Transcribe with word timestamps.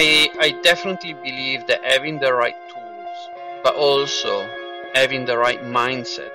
I, 0.00 0.30
I 0.38 0.50
definitely 0.62 1.14
believe 1.14 1.66
that 1.66 1.82
having 1.82 2.20
the 2.20 2.32
right 2.32 2.54
tools, 2.70 3.16
but 3.64 3.74
also 3.74 4.48
having 4.94 5.24
the 5.24 5.36
right 5.36 5.60
mindset, 5.60 6.30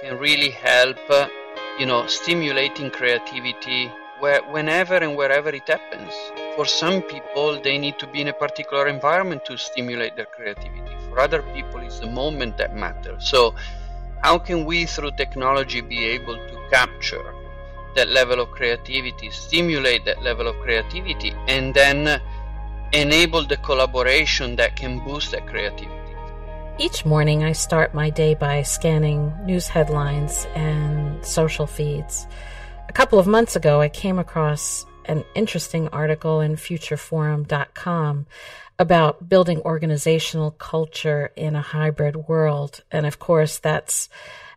can 0.00 0.16
really 0.16 0.50
help, 0.50 0.96
uh, 1.10 1.26
you 1.80 1.86
know, 1.86 2.06
stimulating 2.06 2.92
creativity 2.92 3.90
where, 4.20 4.42
whenever 4.52 4.94
and 4.94 5.16
wherever 5.16 5.48
it 5.48 5.66
happens. 5.66 6.12
For 6.54 6.66
some 6.66 7.02
people, 7.02 7.60
they 7.60 7.78
need 7.78 7.98
to 7.98 8.06
be 8.06 8.20
in 8.20 8.28
a 8.28 8.32
particular 8.32 8.86
environment 8.86 9.44
to 9.46 9.58
stimulate 9.58 10.14
their 10.14 10.26
creativity. 10.26 10.94
For 11.08 11.18
other 11.18 11.42
people, 11.42 11.80
it's 11.80 11.98
the 11.98 12.06
moment 12.06 12.58
that 12.58 12.76
matters. 12.76 13.28
So, 13.28 13.56
how 14.22 14.38
can 14.38 14.64
we, 14.64 14.86
through 14.86 15.16
technology, 15.16 15.80
be 15.80 16.04
able 16.04 16.36
to 16.36 16.68
capture 16.70 17.34
that 17.96 18.08
level 18.10 18.38
of 18.38 18.52
creativity, 18.52 19.30
stimulate 19.30 20.04
that 20.04 20.22
level 20.22 20.46
of 20.46 20.54
creativity, 20.60 21.34
and 21.48 21.74
then 21.74 22.20
enable 22.92 23.44
the 23.44 23.56
collaboration 23.58 24.56
that 24.56 24.76
can 24.76 24.98
boost 25.04 25.32
that 25.32 25.46
creativity? 25.46 25.88
Each 26.78 27.04
morning, 27.04 27.42
I 27.42 27.52
start 27.52 27.92
my 27.92 28.08
day 28.08 28.34
by 28.34 28.62
scanning 28.62 29.34
news 29.44 29.66
headlines 29.66 30.46
and 30.54 31.24
social 31.24 31.66
feeds. 31.66 32.26
A 32.88 32.92
couple 32.92 33.18
of 33.18 33.26
months 33.26 33.56
ago, 33.56 33.80
I 33.80 33.88
came 33.88 34.18
across 34.18 34.86
an 35.06 35.24
interesting 35.34 35.88
article 35.88 36.40
in 36.40 36.54
futureforum.com 36.54 38.26
about 38.78 39.28
building 39.28 39.60
organizational 39.62 40.52
culture 40.52 41.32
in 41.34 41.56
a 41.56 41.62
hybrid 41.62 42.28
world. 42.28 42.84
And 42.92 43.06
of 43.06 43.18
course, 43.18 43.58
that's 43.58 44.08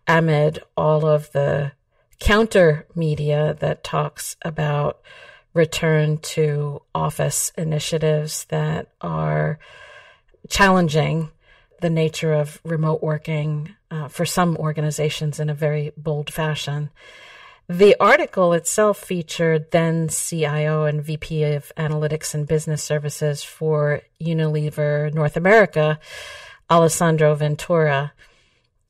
amid 0.08 0.60
all 0.78 1.06
of 1.06 1.32
the 1.32 1.72
counter 2.20 2.86
media 2.94 3.58
that 3.60 3.84
talks 3.84 4.36
about 4.44 5.02
return 5.54 6.18
to 6.18 6.82
office 6.96 7.52
initiatives 7.58 8.46
that 8.46 8.88
are 9.02 9.60
challenging 10.50 11.30
the 11.82 11.90
nature 11.90 12.34
of 12.34 12.62
remote 12.64 13.02
working 13.02 13.76
uh, 13.90 14.08
for 14.08 14.26
some 14.26 14.56
organizations 14.58 15.40
in 15.40 15.50
a 15.50 15.54
very 15.54 15.92
bold 15.98 16.32
fashion. 16.32 16.90
The 17.68 17.96
article 18.00 18.54
itself 18.54 18.98
featured 18.98 19.72
then 19.72 20.10
CIO 20.10 20.86
and 20.86 21.04
VP 21.04 21.44
of 21.44 21.72
Analytics 21.78 22.34
and 22.34 22.48
Business 22.48 22.84
Services 22.84 23.44
for 23.44 24.02
Unilever 24.22 25.14
North 25.14 25.38
America, 25.38 26.00
Alessandro 26.70 27.34
Ventura. 27.36 28.14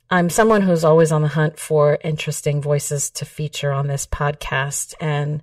I'm 0.09 0.29
someone 0.29 0.63
who's 0.63 0.83
always 0.83 1.11
on 1.11 1.21
the 1.21 1.29
hunt 1.29 1.59
for 1.59 1.97
interesting 2.03 2.61
voices 2.61 3.09
to 3.11 3.25
feature 3.25 3.71
on 3.71 3.87
this 3.87 4.05
podcast. 4.05 4.93
And 4.99 5.41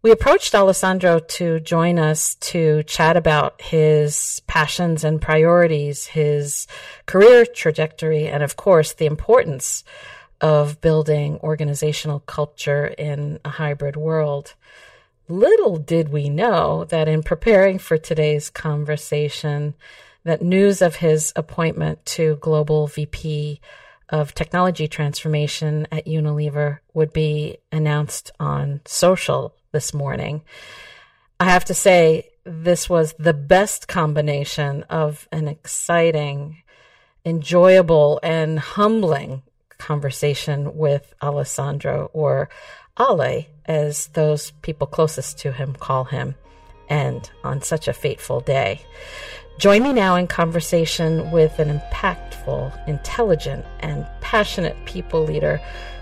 we 0.00 0.12
approached 0.12 0.54
Alessandro 0.54 1.18
to 1.18 1.58
join 1.60 1.98
us 1.98 2.36
to 2.36 2.84
chat 2.84 3.16
about 3.16 3.60
his 3.60 4.40
passions 4.46 5.02
and 5.02 5.20
priorities, 5.20 6.06
his 6.06 6.68
career 7.06 7.44
trajectory, 7.44 8.28
and 8.28 8.42
of 8.42 8.56
course, 8.56 8.92
the 8.92 9.06
importance 9.06 9.82
of 10.40 10.80
building 10.80 11.40
organizational 11.42 12.20
culture 12.20 12.86
in 12.86 13.40
a 13.44 13.50
hybrid 13.50 13.96
world. 13.96 14.54
Little 15.28 15.78
did 15.78 16.10
we 16.10 16.28
know 16.28 16.84
that 16.84 17.08
in 17.08 17.24
preparing 17.24 17.78
for 17.78 17.98
today's 17.98 18.50
conversation, 18.50 19.74
that 20.22 20.42
news 20.42 20.80
of 20.80 20.96
his 20.96 21.32
appointment 21.34 22.06
to 22.06 22.36
global 22.36 22.86
VP 22.86 23.60
of 24.10 24.32
technology 24.32 24.86
transformation 24.86 25.88
at 25.90 26.06
Unilever 26.06 26.78
would 26.94 27.12
be 27.12 27.58
announced 27.72 28.30
on 28.38 28.80
social 28.86 29.54
this 29.72 29.92
morning. 29.94 30.42
I 31.40 31.44
have 31.44 31.64
to 31.66 31.74
say, 31.74 32.30
this 32.44 32.88
was 32.88 33.14
the 33.18 33.34
best 33.34 33.88
combination 33.88 34.82
of 34.84 35.28
an 35.30 35.48
exciting, 35.48 36.62
enjoyable, 37.24 38.20
and 38.22 38.58
humbling 38.58 39.42
conversation 39.78 40.76
with 40.76 41.14
Alessandro 41.22 42.10
or 42.12 42.48
Ale, 42.98 43.44
as 43.66 44.08
those 44.08 44.50
people 44.62 44.86
closest 44.86 45.38
to 45.38 45.52
him 45.52 45.74
call 45.74 46.04
him, 46.04 46.34
and 46.88 47.30
on 47.44 47.62
such 47.62 47.86
a 47.86 47.92
fateful 47.92 48.40
day. 48.40 48.80
Join 49.58 49.82
me 49.82 49.92
now 49.92 50.16
in 50.16 50.26
conversation 50.26 51.30
with 51.30 51.58
an 51.58 51.80
impactful, 51.80 52.88
intelligent, 52.88 53.64
and 53.80 54.06
passionate 54.20 54.76
people 54.84 55.22
leader 55.22 55.60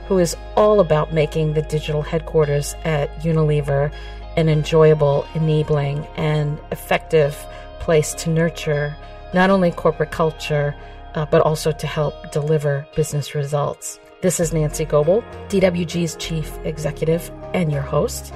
who 0.09 0.19
is 0.19 0.37
all 0.57 0.81
about 0.81 1.13
making 1.13 1.55
the 1.55 1.63
digital 1.63 2.03
headquarters 2.03 2.75
at 2.85 3.15
Unilever 3.21 3.93
an 4.37 4.49
enjoyable, 4.49 5.27
enabling, 5.35 6.07
and 6.17 6.61
effective 6.71 7.35
place 7.81 8.15
to 8.15 8.31
nurture 8.31 8.95
not 9.35 9.51
only 9.51 9.71
corporate 9.71 10.11
culture 10.11 10.75
uh, 11.15 11.25
but 11.27 11.41
also 11.41 11.73
to 11.73 11.87
help 11.87 12.31
deliver 12.31 12.87
business 12.95 13.35
results. 13.35 13.99
This 14.21 14.39
is 14.39 14.53
Nancy 14.53 14.85
Goebel, 14.85 15.23
DWG's 15.49 16.17
Chief 16.17 16.53
Executive 16.65 17.31
and 17.55 17.73
your 17.73 17.83
host. 17.83 18.33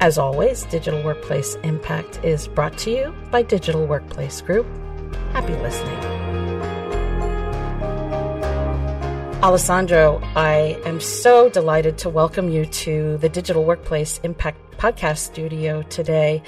As 0.00 0.18
always, 0.18 0.64
Digital 0.64 1.02
Workplace 1.02 1.54
Impact 1.62 2.22
is 2.22 2.48
brought 2.48 2.76
to 2.78 2.90
you 2.90 3.14
by 3.30 3.42
Digital 3.42 3.86
Workplace 3.86 4.40
Group. 4.40 4.66
Happy 5.32 5.54
listening. 5.54 6.15
Alessandro, 9.46 10.20
I 10.34 10.76
am 10.84 10.98
so 10.98 11.48
delighted 11.48 11.98
to 11.98 12.08
welcome 12.08 12.48
you 12.48 12.66
to 12.66 13.16
the 13.18 13.28
Digital 13.28 13.62
Workplace 13.62 14.18
Impact 14.24 14.58
podcast 14.76 15.18
studio 15.18 15.82
today. 15.82 16.42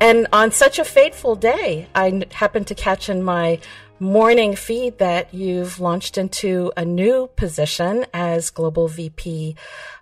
And 0.00 0.28
on 0.32 0.52
such 0.52 0.78
a 0.78 0.84
fateful 0.84 1.34
day, 1.34 1.88
I 1.96 2.22
happened 2.30 2.68
to 2.68 2.76
catch 2.76 3.08
in 3.08 3.24
my 3.24 3.58
morning 3.98 4.54
feed 4.54 4.98
that 4.98 5.34
you've 5.34 5.80
launched 5.80 6.16
into 6.16 6.72
a 6.76 6.84
new 6.84 7.28
position 7.34 8.06
as 8.14 8.50
Global 8.50 8.86
VP 8.86 9.56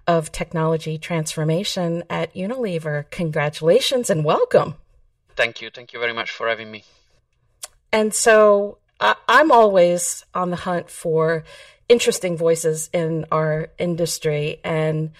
of 0.07 0.31
Technology 0.31 0.99
Transformation 0.99 2.05
at 2.11 2.35
Unilever. 2.35 3.09
Congratulations 3.11 4.11
and 4.11 4.27
welcome. 4.27 4.75
Thank 5.37 5.63
you. 5.63 5.71
Thank 5.71 5.95
you 5.95 6.01
very 6.01 6.13
much 6.13 6.31
for 6.31 6.49
having 6.49 6.71
me. 6.71 6.85
And 7.91 8.13
so 8.13 8.77
I'm 9.27 9.51
always 9.51 10.27
on 10.35 10.51
the 10.51 10.57
hunt 10.57 10.91
for 10.91 11.45
interesting 11.93 12.37
voices 12.37 12.89
in 12.93 13.27
our 13.31 13.69
industry. 13.79 14.61
And 14.65 15.11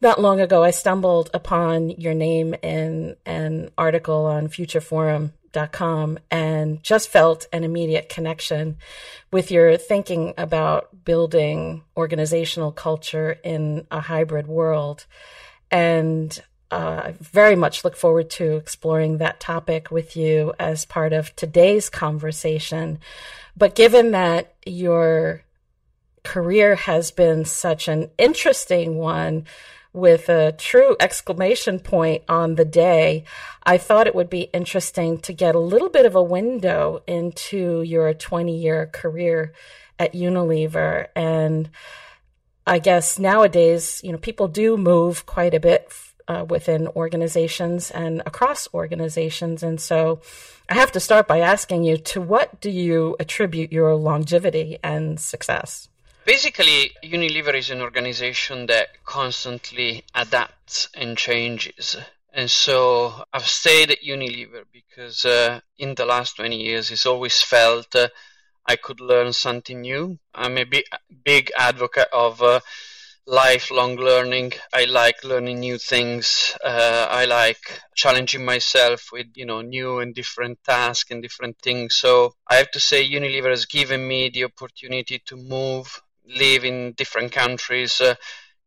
not 0.00 0.20
long 0.20 0.40
ago, 0.40 0.62
I 0.62 0.72
stumbled 0.72 1.30
upon 1.32 1.90
your 1.90 2.12
name 2.12 2.54
in 2.62 3.16
an 3.24 3.70
article 3.78 4.26
on 4.26 4.48
Future 4.48 4.80
Forum 4.80 5.32
com 5.70 6.18
and 6.30 6.82
just 6.82 7.10
felt 7.10 7.46
an 7.52 7.62
immediate 7.62 8.08
connection 8.08 8.78
with 9.30 9.50
your 9.50 9.76
thinking 9.76 10.34
about 10.38 11.04
building 11.04 11.82
organizational 11.96 12.72
culture 12.72 13.38
in 13.44 13.86
a 13.90 14.00
hybrid 14.00 14.46
world. 14.46 15.04
And 15.70 16.42
uh, 16.70 17.02
I 17.04 17.14
very 17.20 17.54
much 17.54 17.84
look 17.84 17.96
forward 17.96 18.30
to 18.30 18.56
exploring 18.56 19.18
that 19.18 19.40
topic 19.40 19.90
with 19.90 20.16
you 20.16 20.54
as 20.58 20.86
part 20.86 21.12
of 21.12 21.36
today's 21.36 21.90
conversation. 21.90 22.98
But 23.56 23.74
given 23.74 24.12
that 24.12 24.54
your 24.64 25.42
career 26.24 26.74
has 26.74 27.10
been 27.10 27.44
such 27.44 27.88
an 27.88 28.10
interesting 28.18 28.96
one, 28.96 29.46
with 29.92 30.28
a 30.28 30.52
true 30.52 30.96
exclamation 31.00 31.78
point 31.78 32.22
on 32.28 32.54
the 32.54 32.64
day, 32.64 33.24
I 33.62 33.78
thought 33.78 34.06
it 34.06 34.14
would 34.14 34.30
be 34.30 34.42
interesting 34.54 35.18
to 35.18 35.32
get 35.32 35.54
a 35.54 35.60
little 35.60 35.90
bit 35.90 36.06
of 36.06 36.14
a 36.14 36.22
window 36.22 37.02
into 37.06 37.82
your 37.82 38.14
20 38.14 38.56
year 38.56 38.86
career 38.86 39.52
at 39.98 40.14
Unilever. 40.14 41.08
And 41.14 41.70
I 42.66 42.78
guess 42.78 43.18
nowadays, 43.18 44.00
you 44.02 44.12
know, 44.12 44.18
people 44.18 44.48
do 44.48 44.76
move 44.76 45.26
quite 45.26 45.52
a 45.52 45.60
bit 45.60 45.92
uh, 46.26 46.46
within 46.48 46.88
organizations 46.88 47.90
and 47.90 48.22
across 48.24 48.68
organizations. 48.72 49.62
And 49.62 49.80
so 49.80 50.22
I 50.70 50.74
have 50.74 50.92
to 50.92 51.00
start 51.00 51.28
by 51.28 51.40
asking 51.40 51.84
you 51.84 51.98
to 51.98 52.20
what 52.20 52.60
do 52.60 52.70
you 52.70 53.16
attribute 53.20 53.72
your 53.72 53.94
longevity 53.94 54.78
and 54.82 55.20
success? 55.20 55.88
Basically, 56.24 56.92
Unilever 57.02 57.52
is 57.52 57.70
an 57.70 57.80
organization 57.80 58.66
that 58.66 59.04
constantly 59.04 60.04
adapts 60.14 60.88
and 60.94 61.18
changes. 61.18 61.96
And 62.32 62.48
so 62.48 63.24
I've 63.32 63.48
stayed 63.48 63.90
at 63.90 64.02
Unilever 64.02 64.62
because 64.72 65.24
uh, 65.24 65.58
in 65.78 65.96
the 65.96 66.06
last 66.06 66.36
20 66.36 66.56
years, 66.56 66.92
it's 66.92 67.06
always 67.06 67.42
felt 67.42 67.96
uh, 67.96 68.08
I 68.64 68.76
could 68.76 69.00
learn 69.00 69.32
something 69.32 69.80
new. 69.80 70.16
I'm 70.32 70.58
a 70.58 70.64
big, 70.64 70.84
big 71.24 71.50
advocate 71.58 72.08
of 72.12 72.40
uh, 72.40 72.60
lifelong 73.26 73.96
learning. 73.96 74.52
I 74.72 74.84
like 74.84 75.24
learning 75.24 75.58
new 75.58 75.76
things. 75.76 76.56
Uh, 76.64 77.08
I 77.10 77.24
like 77.24 77.80
challenging 77.96 78.44
myself 78.44 79.08
with 79.12 79.26
you 79.34 79.44
know 79.44 79.60
new 79.60 79.98
and 79.98 80.14
different 80.14 80.62
tasks 80.62 81.10
and 81.10 81.20
different 81.20 81.58
things. 81.60 81.96
So 81.96 82.34
I 82.46 82.56
have 82.56 82.70
to 82.70 82.80
say, 82.80 83.04
Unilever 83.04 83.50
has 83.50 83.66
given 83.66 84.06
me 84.06 84.28
the 84.28 84.44
opportunity 84.44 85.20
to 85.26 85.36
move 85.36 86.00
live 86.26 86.64
in 86.64 86.92
different 86.92 87.32
countries, 87.32 88.00
uh, 88.00 88.14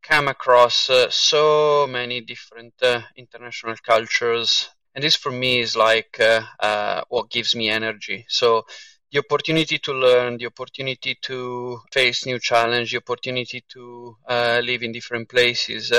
come 0.01 0.27
across 0.27 0.89
uh, 0.89 1.09
so 1.09 1.87
many 1.87 2.21
different 2.21 2.73
uh, 2.81 3.01
international 3.15 3.75
cultures. 3.83 4.69
and 4.93 5.03
this 5.03 5.15
for 5.15 5.31
me 5.31 5.59
is 5.59 5.75
like 5.75 6.17
uh, 6.19 6.41
uh, 6.59 7.01
what 7.09 7.29
gives 7.29 7.55
me 7.55 7.69
energy. 7.69 8.25
So 8.29 8.65
the 9.11 9.19
opportunity 9.19 9.77
to 9.79 9.93
learn, 9.93 10.37
the 10.37 10.45
opportunity 10.45 11.17
to 11.23 11.79
face 11.91 12.25
new 12.25 12.39
challenge, 12.39 12.91
the 12.91 12.97
opportunity 12.97 13.63
to 13.69 14.15
uh, 14.27 14.61
live 14.63 14.83
in 14.83 14.91
different 14.91 15.27
places. 15.29 15.91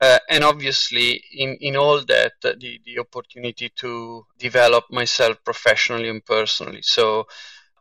And 0.00 0.44
obviously, 0.44 1.22
in, 1.34 1.56
in 1.60 1.76
all 1.76 2.02
that, 2.06 2.32
the, 2.42 2.80
the 2.86 2.98
opportunity 2.98 3.70
to 3.76 4.24
develop 4.38 4.84
myself 4.90 5.36
professionally 5.44 6.08
and 6.08 6.24
personally. 6.24 6.80
So 6.82 7.26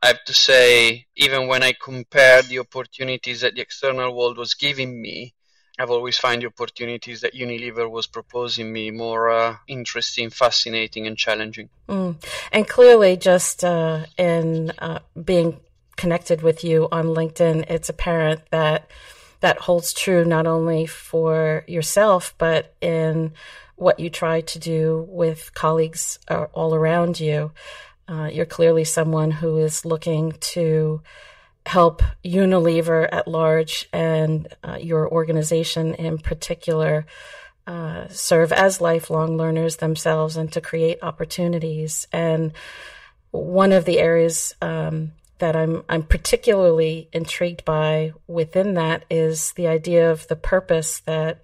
I 0.02 0.08
have 0.08 0.24
to 0.26 0.34
say, 0.34 1.08
even 1.16 1.48
when 1.48 1.62
I 1.62 1.74
compare 1.74 2.42
the 2.42 2.60
opportunities 2.60 3.42
that 3.42 3.56
the 3.56 3.62
external 3.62 4.16
world 4.16 4.38
was 4.38 4.54
giving 4.54 5.02
me, 5.02 5.34
I've 5.78 5.92
always 5.92 6.18
found 6.18 6.42
the 6.42 6.48
opportunities 6.48 7.22
that 7.22 7.34
Unilever 7.34 7.90
was 7.90 8.06
proposing 8.06 8.72
me 8.72 8.92
more 8.92 9.30
uh, 9.30 9.58
interesting, 9.68 10.30
fascinating, 10.30 11.08
and 11.08 11.18
challenging. 11.18 11.70
Mm. 11.88 12.16
And 12.52 12.68
clearly, 12.68 13.16
just 13.16 13.64
uh, 13.64 14.06
in 14.18 14.72
uh, 14.80 15.00
being 15.24 15.60
connected 15.96 16.42
with 16.42 16.64
you 16.64 16.88
on 16.92 17.06
LinkedIn, 17.06 17.70
it's 17.70 17.90
apparent 17.90 18.42
that 18.52 18.90
that 19.42 19.58
holds 19.58 19.94
true 19.94 20.26
not 20.26 20.46
only 20.46 20.86
for 20.86 21.64
yourself, 21.66 22.36
but 22.38 22.76
in 22.82 23.32
what 23.76 24.00
you 24.02 24.10
try 24.10 24.42
to 24.42 24.60
do 24.60 25.06
with 25.08 25.54
colleagues 25.54 26.20
uh, 26.28 26.48
all 26.52 26.76
around 26.76 27.20
you. 27.22 27.52
Uh, 28.10 28.30
you're 28.34 28.46
clearly 28.46 28.84
someone 28.84 29.30
who 29.30 29.58
is 29.58 29.86
looking 29.86 30.32
to 30.40 31.02
help 31.66 32.02
Unilever 32.26 33.08
at 33.12 33.28
large 33.28 33.88
and 33.94 34.48
uh, 34.64 34.78
your 34.82 35.08
organization 35.08 35.94
in 35.94 36.18
particular 36.18 37.06
uh, 37.68 38.08
serve 38.10 38.52
as 38.52 38.82
lifelong 38.82 39.38
learners 39.38 39.76
themselves 39.76 40.36
and 40.36 40.52
to 40.52 40.60
create 40.60 40.98
opportunities. 41.04 42.08
And 42.12 42.54
one 43.30 43.72
of 43.72 43.86
the 43.86 44.00
areas 44.00 44.56
um, 44.60 45.12
that 45.38 45.56
I'm 45.56 45.84
I'm 45.88 46.02
particularly 46.02 47.10
intrigued 47.14 47.64
by 47.66 48.14
within 48.26 48.74
that 48.74 49.06
is 49.12 49.52
the 49.52 49.68
idea 49.68 50.12
of 50.12 50.28
the 50.28 50.36
purpose 50.36 51.02
that 51.02 51.42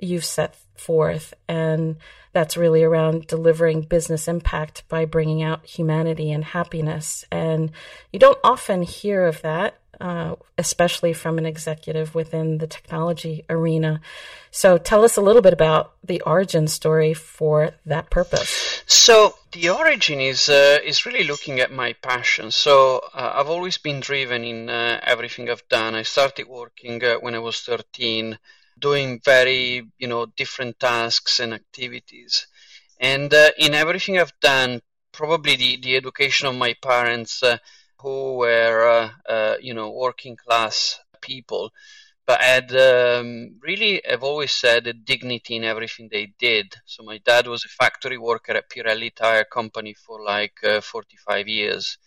you've 0.00 0.24
set 0.24 0.56
forth 0.76 1.34
and 1.46 1.96
that's 2.36 2.54
really 2.54 2.82
around 2.82 3.26
delivering 3.26 3.80
business 3.80 4.28
impact 4.28 4.86
by 4.90 5.06
bringing 5.06 5.42
out 5.42 5.64
humanity 5.64 6.30
and 6.30 6.44
happiness 6.44 7.24
and 7.32 7.72
you 8.12 8.18
don't 8.18 8.38
often 8.44 8.82
hear 8.82 9.24
of 9.24 9.40
that 9.40 9.78
uh, 10.00 10.34
especially 10.58 11.14
from 11.14 11.38
an 11.38 11.46
executive 11.46 12.14
within 12.14 12.58
the 12.58 12.66
technology 12.66 13.44
arena. 13.48 14.00
So 14.50 14.76
tell 14.76 15.04
us 15.04 15.16
a 15.16 15.22
little 15.22 15.40
bit 15.40 15.54
about 15.54 15.92
the 16.04 16.20
origin 16.22 16.68
story 16.68 17.14
for 17.14 17.70
that 17.86 18.10
purpose. 18.10 18.82
So 18.86 19.34
the 19.52 19.70
origin 19.70 20.20
is 20.20 20.50
uh, 20.50 20.78
is 20.84 21.06
really 21.06 21.24
looking 21.24 21.60
at 21.60 21.72
my 21.72 21.94
passion. 21.94 22.50
So 22.50 23.00
uh, 23.14 23.32
I've 23.36 23.48
always 23.48 23.78
been 23.78 24.00
driven 24.00 24.44
in 24.44 24.68
uh, 24.68 25.00
everything 25.02 25.48
I've 25.48 25.66
done. 25.68 25.94
I 25.94 26.02
started 26.02 26.46
working 26.46 27.02
uh, 27.02 27.14
when 27.14 27.34
I 27.34 27.38
was 27.38 27.60
13, 27.60 28.38
doing 28.78 29.20
very 29.24 29.86
you 29.98 30.08
know 30.08 30.26
different 30.26 30.78
tasks 30.78 31.40
and 31.40 31.54
activities, 31.54 32.46
and 33.00 33.32
uh, 33.32 33.50
in 33.58 33.74
everything 33.74 34.18
I've 34.18 34.38
done, 34.40 34.80
probably 35.12 35.56
the 35.56 35.76
the 35.76 35.96
education 35.96 36.48
of 36.48 36.54
my 36.54 36.74
parents 36.82 37.42
who 38.00 38.36
were, 38.36 38.88
uh, 38.88 39.32
uh, 39.32 39.56
you 39.60 39.74
know, 39.74 39.90
working 39.90 40.36
class 40.36 41.00
people, 41.20 41.72
but 42.26 42.40
had 42.40 42.74
um, 42.74 43.56
really, 43.60 44.04
I've 44.06 44.22
always 44.22 44.52
said, 44.52 44.86
a 44.86 44.92
dignity 44.92 45.56
in 45.56 45.64
everything 45.64 46.08
they 46.10 46.32
did. 46.38 46.74
So 46.84 47.02
my 47.02 47.18
dad 47.18 47.46
was 47.46 47.64
a 47.64 47.68
factory 47.68 48.18
worker 48.18 48.52
at 48.52 48.68
Pirelli 48.68 49.14
Tire 49.14 49.44
Company 49.44 49.94
for 49.94 50.22
like 50.22 50.58
uh, 50.64 50.80
45 50.80 51.48
years. 51.48 51.98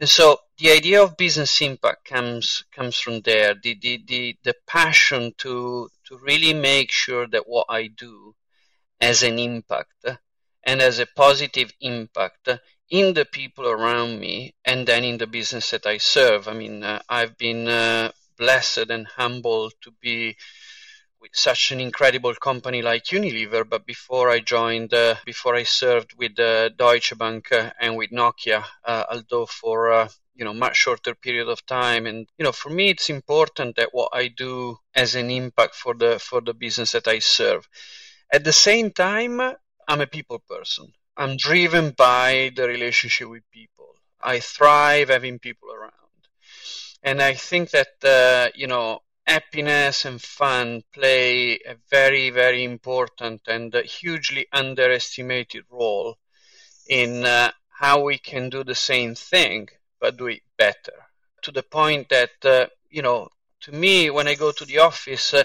And 0.00 0.08
so 0.08 0.38
the 0.58 0.70
idea 0.70 1.02
of 1.02 1.16
business 1.16 1.60
impact 1.60 2.04
comes 2.04 2.64
comes 2.74 2.96
from 2.98 3.20
there. 3.20 3.54
The, 3.54 3.78
the, 3.80 4.02
the, 4.06 4.36
the 4.42 4.54
passion 4.66 5.32
to 5.38 5.88
to 6.12 6.18
really 6.18 6.52
make 6.52 6.92
sure 6.92 7.26
that 7.26 7.48
what 7.48 7.66
I 7.70 7.86
do 7.86 8.34
has 9.00 9.22
an 9.22 9.38
impact 9.38 10.04
and 10.62 10.80
has 10.82 10.98
a 10.98 11.06
positive 11.06 11.72
impact 11.80 12.50
in 12.90 13.14
the 13.14 13.24
people 13.24 13.66
around 13.66 14.20
me 14.20 14.54
and 14.62 14.86
then 14.86 15.04
in 15.04 15.16
the 15.16 15.26
business 15.26 15.70
that 15.70 15.86
I 15.86 15.96
serve. 15.96 16.48
I 16.48 16.52
mean, 16.52 16.84
uh, 16.84 17.00
I've 17.08 17.38
been 17.38 17.66
uh, 17.66 18.12
blessed 18.36 18.90
and 18.90 19.06
humbled 19.06 19.72
to 19.80 19.90
be 20.02 20.36
with 21.22 21.30
such 21.34 21.72
an 21.72 21.80
incredible 21.80 22.34
company 22.34 22.82
like 22.82 23.04
Unilever. 23.04 23.68
But 23.68 23.86
before 23.86 24.28
I 24.28 24.40
joined, 24.40 24.92
uh, 24.92 25.14
before 25.24 25.54
I 25.54 25.62
served 25.62 26.14
with 26.18 26.38
uh, 26.38 26.68
Deutsche 26.70 27.16
Bank 27.16 27.52
uh, 27.52 27.70
and 27.80 27.96
with 27.96 28.10
Nokia, 28.10 28.64
uh, 28.84 29.04
although 29.10 29.46
for 29.46 30.08
you 30.34 30.44
know 30.44 30.54
much 30.54 30.76
shorter 30.76 31.14
period 31.14 31.48
of 31.48 31.64
time 31.66 32.06
and 32.06 32.26
you 32.38 32.44
know 32.44 32.52
for 32.52 32.70
me 32.70 32.88
it's 32.88 33.10
important 33.10 33.76
that 33.76 33.90
what 33.92 34.08
i 34.14 34.28
do 34.28 34.78
has 34.94 35.14
an 35.14 35.30
impact 35.30 35.74
for 35.74 35.92
the 35.92 36.18
for 36.18 36.40
the 36.40 36.54
business 36.54 36.92
that 36.92 37.06
i 37.06 37.18
serve 37.18 37.68
at 38.32 38.42
the 38.42 38.52
same 38.52 38.90
time 38.90 39.38
i'm 39.88 40.00
a 40.00 40.06
people 40.06 40.38
person 40.48 40.90
I'm 41.16 41.36
driven 41.36 41.90
by 41.90 42.52
the 42.56 42.66
relationship 42.66 43.28
with 43.28 43.42
people. 43.50 43.94
I 44.20 44.40
thrive 44.40 45.10
having 45.10 45.38
people 45.38 45.70
around. 45.70 45.92
And 47.02 47.20
I 47.20 47.34
think 47.34 47.70
that, 47.70 47.92
uh, 48.02 48.50
you 48.54 48.66
know, 48.66 49.00
happiness 49.26 50.04
and 50.04 50.20
fun 50.20 50.82
play 50.92 51.54
a 51.66 51.76
very, 51.90 52.30
very 52.30 52.64
important 52.64 53.42
and 53.46 53.74
hugely 53.74 54.46
underestimated 54.52 55.64
role 55.70 56.16
in 56.88 57.24
uh, 57.24 57.50
how 57.68 58.02
we 58.02 58.18
can 58.18 58.50
do 58.50 58.64
the 58.64 58.74
same 58.74 59.14
thing, 59.14 59.68
but 60.00 60.16
do 60.16 60.26
it 60.26 60.42
better. 60.56 60.92
To 61.42 61.52
the 61.52 61.62
point 61.62 62.08
that, 62.10 62.30
uh, 62.44 62.66
you 62.90 63.02
know, 63.02 63.28
to 63.62 63.72
me, 63.72 64.10
when 64.10 64.28
I 64.28 64.34
go 64.34 64.52
to 64.52 64.64
the 64.64 64.78
office, 64.78 65.34
uh, 65.34 65.44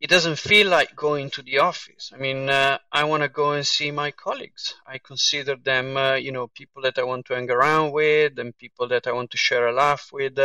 it 0.00 0.08
doesn't 0.08 0.38
feel 0.38 0.68
like 0.68 0.96
going 0.96 1.28
to 1.30 1.42
the 1.42 1.58
office. 1.58 2.10
I 2.14 2.16
mean, 2.16 2.48
uh, 2.48 2.78
I 2.90 3.04
want 3.04 3.22
to 3.22 3.28
go 3.28 3.52
and 3.52 3.66
see 3.66 3.90
my 3.90 4.10
colleagues. 4.10 4.74
I 4.86 4.98
consider 4.98 5.56
them, 5.56 5.96
uh, 5.96 6.14
you 6.14 6.32
know, 6.32 6.48
people 6.48 6.82
that 6.82 6.98
I 6.98 7.02
want 7.02 7.26
to 7.26 7.34
hang 7.34 7.50
around 7.50 7.92
with 7.92 8.38
and 8.38 8.56
people 8.56 8.88
that 8.88 9.06
I 9.06 9.12
want 9.12 9.30
to 9.32 9.36
share 9.36 9.66
a 9.68 9.72
laugh 9.72 10.08
with. 10.10 10.38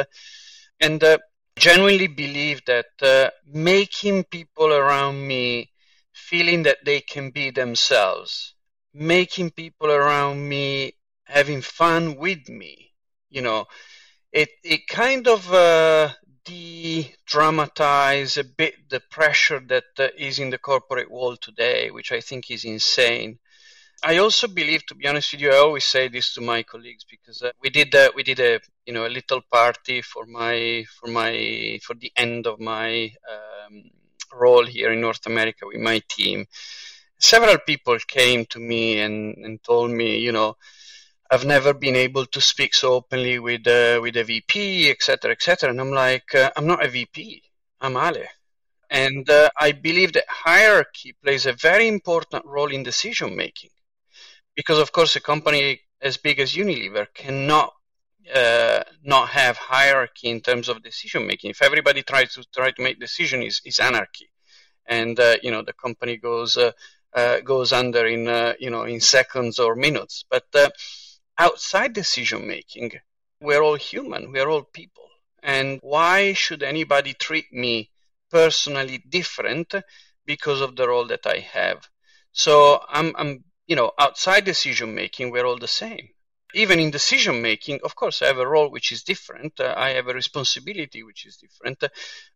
and 0.81 1.04
uh, 1.04 1.18
genuinely 1.57 2.07
believe 2.07 2.63
that 2.66 2.88
uh, 3.02 3.30
making 3.46 4.24
people 4.25 4.72
around 4.74 5.25
me 5.28 5.72
feeling 6.13 6.63
that 6.63 6.84
they 6.86 7.00
can 7.02 7.31
be 7.31 7.50
themselves, 7.50 8.56
making 8.94 9.52
people 9.52 9.92
around 9.92 10.48
me 10.48 10.94
having 11.25 11.62
fun 11.62 12.15
with 12.15 12.48
me, 12.50 12.91
you 13.30 13.41
know, 13.41 13.65
it, 14.32 14.50
it 14.63 14.88
kind 14.88 15.27
of 15.27 15.51
uh, 15.53 16.10
de-dramatize 16.44 18.38
a 18.38 18.44
bit 18.44 18.89
the 18.89 19.00
pressure 19.00 19.60
that 19.60 19.86
uh, 19.98 20.08
is 20.18 20.39
in 20.39 20.50
the 20.50 20.58
corporate 20.58 21.10
world 21.10 21.41
today, 21.41 21.89
which 21.89 22.12
I 22.12 22.22
think 22.22 22.51
is 22.51 22.65
insane. 22.65 23.39
I 24.08 24.18
also 24.18 24.48
believe, 24.48 24.86
to 24.86 24.94
be 24.94 25.08
honest 25.08 25.32
with 25.34 25.42
you, 25.42 25.52
I 25.52 25.58
always 25.58 25.84
say 25.84 26.08
this 26.10 26.36
to 26.36 26.42
my 26.42 26.62
colleagues 26.62 27.04
because 27.10 27.42
uh, 27.42 27.50
we 27.60 27.72
did 27.72 27.96
uh, 27.96 28.12
we 28.16 28.22
did 28.22 28.40
a 28.40 28.60
you 28.86 28.94
know 28.94 29.08
a 29.08 29.16
little 29.18 29.42
party 29.52 30.04
for 30.04 30.28
my 30.28 30.86
for 30.96 31.08
my 31.08 31.80
for 31.82 31.96
the 31.96 32.12
end 32.16 32.46
of 32.46 32.60
my 32.60 33.12
um, 33.34 33.90
role 34.32 34.64
here 34.64 34.92
in 34.92 35.02
North 35.02 35.26
America 35.26 35.66
with 35.66 35.82
my 35.82 36.04
team. 36.08 36.46
Several 37.18 37.58
people 37.58 37.98
came 38.08 38.46
to 38.52 38.60
me 38.60 39.00
and, 39.00 39.38
and 39.44 39.64
told 39.64 39.90
me, 39.90 40.20
you 40.20 40.32
know, 40.32 40.56
I've 41.32 41.46
never 41.46 41.74
been 41.74 41.96
able 41.96 42.28
to 42.28 42.42
speak 42.42 42.76
so 42.76 42.94
openly 42.94 43.40
with 43.40 43.66
uh, 43.66 44.00
with 44.04 44.18
a 44.18 44.24
VP, 44.24 44.92
etc., 44.92 45.32
etc. 45.32 45.72
And 45.72 45.82
I'm 45.82 45.92
like, 45.92 46.36
uh, 46.36 46.52
I'm 46.56 46.68
not 46.68 46.86
a 46.86 46.90
VP. 46.90 47.42
I'm 47.82 47.98
Ale, 47.98 48.28
and 48.92 49.28
uh, 49.28 49.50
I 49.60 49.72
believe 49.72 50.14
that 50.14 50.26
hierarchy 50.30 51.16
plays 51.24 51.48
a 51.48 51.54
very 51.54 51.88
important 51.88 52.46
role 52.46 52.72
in 52.72 52.84
decision 52.84 53.36
making, 53.36 53.72
because 54.56 54.80
of 54.80 54.92
course 54.92 55.16
a 55.16 55.22
company 55.22 55.82
as 56.02 56.18
big 56.18 56.40
as 56.40 56.54
Unilever 56.54 57.08
cannot 57.14 57.74
uh, 58.34 58.84
not 59.04 59.30
have 59.30 59.56
hierarchy 59.58 60.30
in 60.30 60.42
terms 60.42 60.68
of 60.68 60.82
decision 60.82 61.28
making. 61.28 61.52
If 61.52 61.62
everybody 61.62 62.02
tries 62.02 62.34
to 62.34 62.44
try 62.56 62.72
to 62.72 62.82
make 62.82 63.00
decision, 63.00 63.44
is 63.44 63.62
is 63.66 63.80
anarchy, 63.80 64.30
and 64.86 65.20
uh, 65.20 65.38
you 65.44 65.52
know 65.52 65.62
the 65.62 65.74
company 65.74 66.18
goes 66.18 66.58
uh, 66.58 66.72
goes 67.42 67.72
under 67.72 68.06
in 68.06 68.56
you 68.60 68.70
know 68.70 68.84
in 68.84 69.00
seconds 69.00 69.60
or 69.60 69.76
minutes, 69.76 70.26
but 70.30 70.46
outside 71.38 71.94
decision 71.94 72.48
making, 72.48 72.92
we're 73.42 73.62
all 73.62 73.76
human, 73.76 74.32
we're 74.32 74.50
all 74.50 74.64
people. 74.64 75.08
And 75.44 75.80
why 75.82 76.34
should 76.34 76.64
anybody 76.64 77.14
treat 77.14 77.52
me 77.52 77.92
personally 78.32 79.04
different 79.08 79.74
because 80.26 80.62
of 80.62 80.76
the 80.76 80.88
role 80.88 81.06
that 81.08 81.26
I 81.28 81.40
have? 81.40 81.88
So 82.32 82.84
I'm, 82.90 83.14
I'm 83.16 83.44
you 83.67 83.75
know, 83.75 83.91
outside 83.98 84.45
decision 84.45 84.93
making, 84.95 85.31
we're 85.31 85.45
all 85.45 85.57
the 85.57 85.67
same. 85.67 86.10
Even 86.53 86.79
in 86.79 86.91
decision 86.91 87.41
making, 87.41 87.79
of 87.84 87.95
course, 87.95 88.22
I 88.22 88.27
have 88.27 88.38
a 88.38 88.48
role 88.48 88.69
which 88.69 88.91
is 88.91 89.03
different. 89.03 89.60
Uh, 89.60 89.74
I 89.75 89.89
have 89.91 90.07
a 90.07 90.13
responsibility 90.13 91.03
which 91.03 91.25
is 91.25 91.38
different. 91.38 91.84
Uh, 91.84 91.89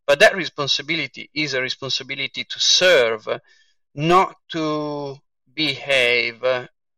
but 0.05 0.19
that 0.19 0.36
responsibility 0.36 1.29
is 1.33 1.53
a 1.53 1.62
responsibility 1.62 2.43
to 2.43 2.59
serve, 2.59 3.27
not 3.95 4.36
to 4.50 5.17
behave 5.53 6.43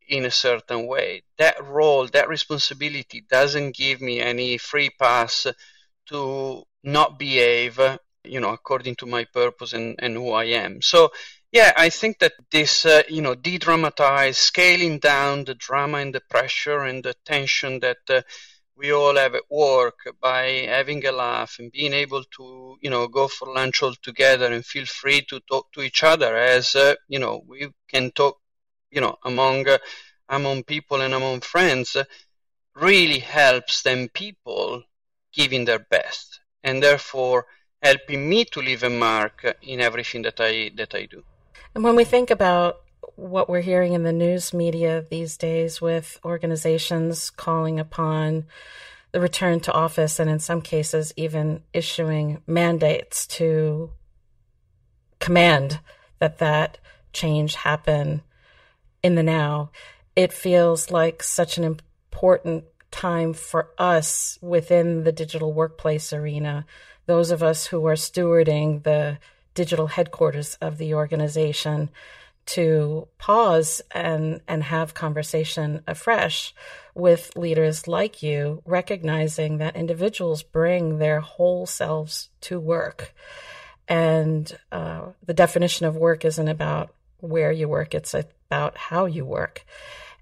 in 0.08 0.26
a 0.26 0.32
certain 0.32 0.88
way. 0.88 1.24
That 1.38 1.64
role, 1.64 2.08
that 2.08 2.30
responsibility 2.30 3.24
doesn't 3.30 3.76
give 3.76 4.02
me 4.02 4.20
any 4.20 4.58
free 4.58 4.90
pass 4.90 5.48
to 6.08 6.64
not 6.84 7.20
behave, 7.20 7.80
you 8.24 8.40
know, 8.40 8.50
according 8.50 8.96
to 8.96 9.06
my 9.06 9.26
purpose 9.26 9.74
and, 9.74 9.96
and 10.00 10.16
who 10.16 10.32
I 10.32 10.46
am. 10.46 10.82
So, 10.82 11.12
yeah, 11.52 11.74
I 11.76 11.90
think 11.90 12.20
that 12.20 12.34
this, 12.52 12.86
uh, 12.86 13.04
you 13.10 13.22
know, 13.22 13.36
de-dramatize, 13.36 14.38
scaling 14.38 15.00
down 15.00 15.44
the 15.44 15.56
drama 15.56 15.98
and 15.98 16.16
the 16.16 16.22
pressure 16.22 16.80
and 16.80 17.04
the 17.04 17.14
tension 17.26 17.80
that 17.82 17.98
uh, 18.10 18.22
we 18.78 18.94
all 18.94 19.18
have 19.18 19.36
at 19.36 19.44
work 19.50 20.00
by 20.22 20.66
having 20.68 21.06
a 21.06 21.12
laugh 21.12 21.58
and 21.60 21.72
being 21.72 21.94
able 21.94 22.24
to, 22.38 22.78
you 22.82 22.90
know, 22.90 23.08
go 23.08 23.28
for 23.28 23.54
lunch 23.54 23.84
all 23.84 23.94
together 24.02 24.52
and 24.52 24.66
feel 24.66 24.86
free 24.86 25.22
to 25.30 25.42
talk 25.42 25.72
to 25.74 25.82
each 25.82 26.04
other 26.04 26.38
as, 26.38 26.76
uh, 26.76 26.96
you 27.10 27.20
know, 27.20 27.44
we 27.46 27.70
can 27.90 28.12
talk, 28.12 28.40
you 28.90 29.02
know, 29.02 29.18
among 29.26 29.68
uh, 29.68 29.78
among 30.30 30.64
people 30.64 31.02
and 31.02 31.14
among 31.14 31.42
friends, 31.42 31.96
uh, 31.98 32.06
really 32.76 33.20
helps 33.20 33.82
them 33.82 34.08
people 34.14 34.84
giving 35.34 35.66
their 35.66 35.80
best 35.80 36.40
and 36.64 36.82
therefore 36.82 37.46
helping 37.82 38.30
me 38.30 38.46
to 38.46 38.62
leave 38.62 38.84
a 38.84 38.90
mark 38.90 39.46
in 39.64 39.82
everything 39.82 40.22
that 40.22 40.40
I 40.40 40.72
that 40.78 40.96
I 40.96 41.06
do. 41.06 41.24
And 41.74 41.84
when 41.84 41.96
we 41.96 42.04
think 42.04 42.32
about 42.32 42.82
what 43.16 43.50
we're 43.50 43.62
hearing 43.62 43.94
in 43.94 44.04
the 44.04 44.14
news 44.14 44.54
media 44.54 45.06
these 45.10 45.38
days 45.38 45.82
with 45.82 46.20
organizations 46.24 47.30
calling 47.30 47.80
upon 47.80 48.46
the 49.12 49.20
return 49.20 49.60
to 49.60 49.74
office 49.74 50.20
and 50.20 50.30
in 50.30 50.40
some 50.40 50.62
cases 50.62 51.14
even 51.18 51.62
issuing 51.74 52.42
mandates 52.48 53.28
to 53.28 53.92
command 55.20 55.80
that 56.20 56.38
that 56.38 56.78
change 57.12 57.56
happen 57.56 58.22
in 59.04 59.16
the 59.16 59.24
now 59.24 59.70
it 60.16 60.34
feels 60.34 60.92
like 60.92 61.24
such 61.24 61.58
an 61.58 61.64
important 61.64 62.66
time 62.92 63.34
for 63.34 63.70
us 63.78 64.38
within 64.42 65.04
the 65.04 65.12
digital 65.12 65.54
workplace 65.54 66.12
arena. 66.12 66.66
Those 67.06 67.32
of 67.32 67.42
us 67.42 67.68
who 67.68 67.86
are 67.88 67.96
stewarding 67.96 68.84
the 68.84 69.18
digital 69.54 69.88
headquarters 69.88 70.56
of 70.62 70.78
the 70.78 70.94
organization 70.94 71.90
to 72.46 73.08
pause 73.18 73.82
and 73.92 74.42
and 74.48 74.64
have 74.64 74.94
conversation 74.94 75.84
afresh 75.88 76.54
with 76.96 77.36
leaders 77.36 77.88
like 77.88 78.24
you 78.24 78.62
recognizing 78.66 79.60
that 79.60 79.76
individuals 79.76 80.44
bring 80.44 80.98
their 80.98 81.20
whole 81.20 81.66
selves 81.66 82.30
to 82.42 82.60
work. 82.60 83.14
And 83.88 84.52
uh, 84.72 85.08
the 85.26 85.34
definition 85.34 85.86
of 85.86 85.96
work 85.96 86.26
isn't 86.26 86.48
about 86.48 86.94
where 87.20 87.52
you 87.52 87.68
work 87.68 87.94
it's 87.94 88.14
about 88.14 88.78
how 88.78 89.06
you 89.06 89.24
work. 89.24 89.64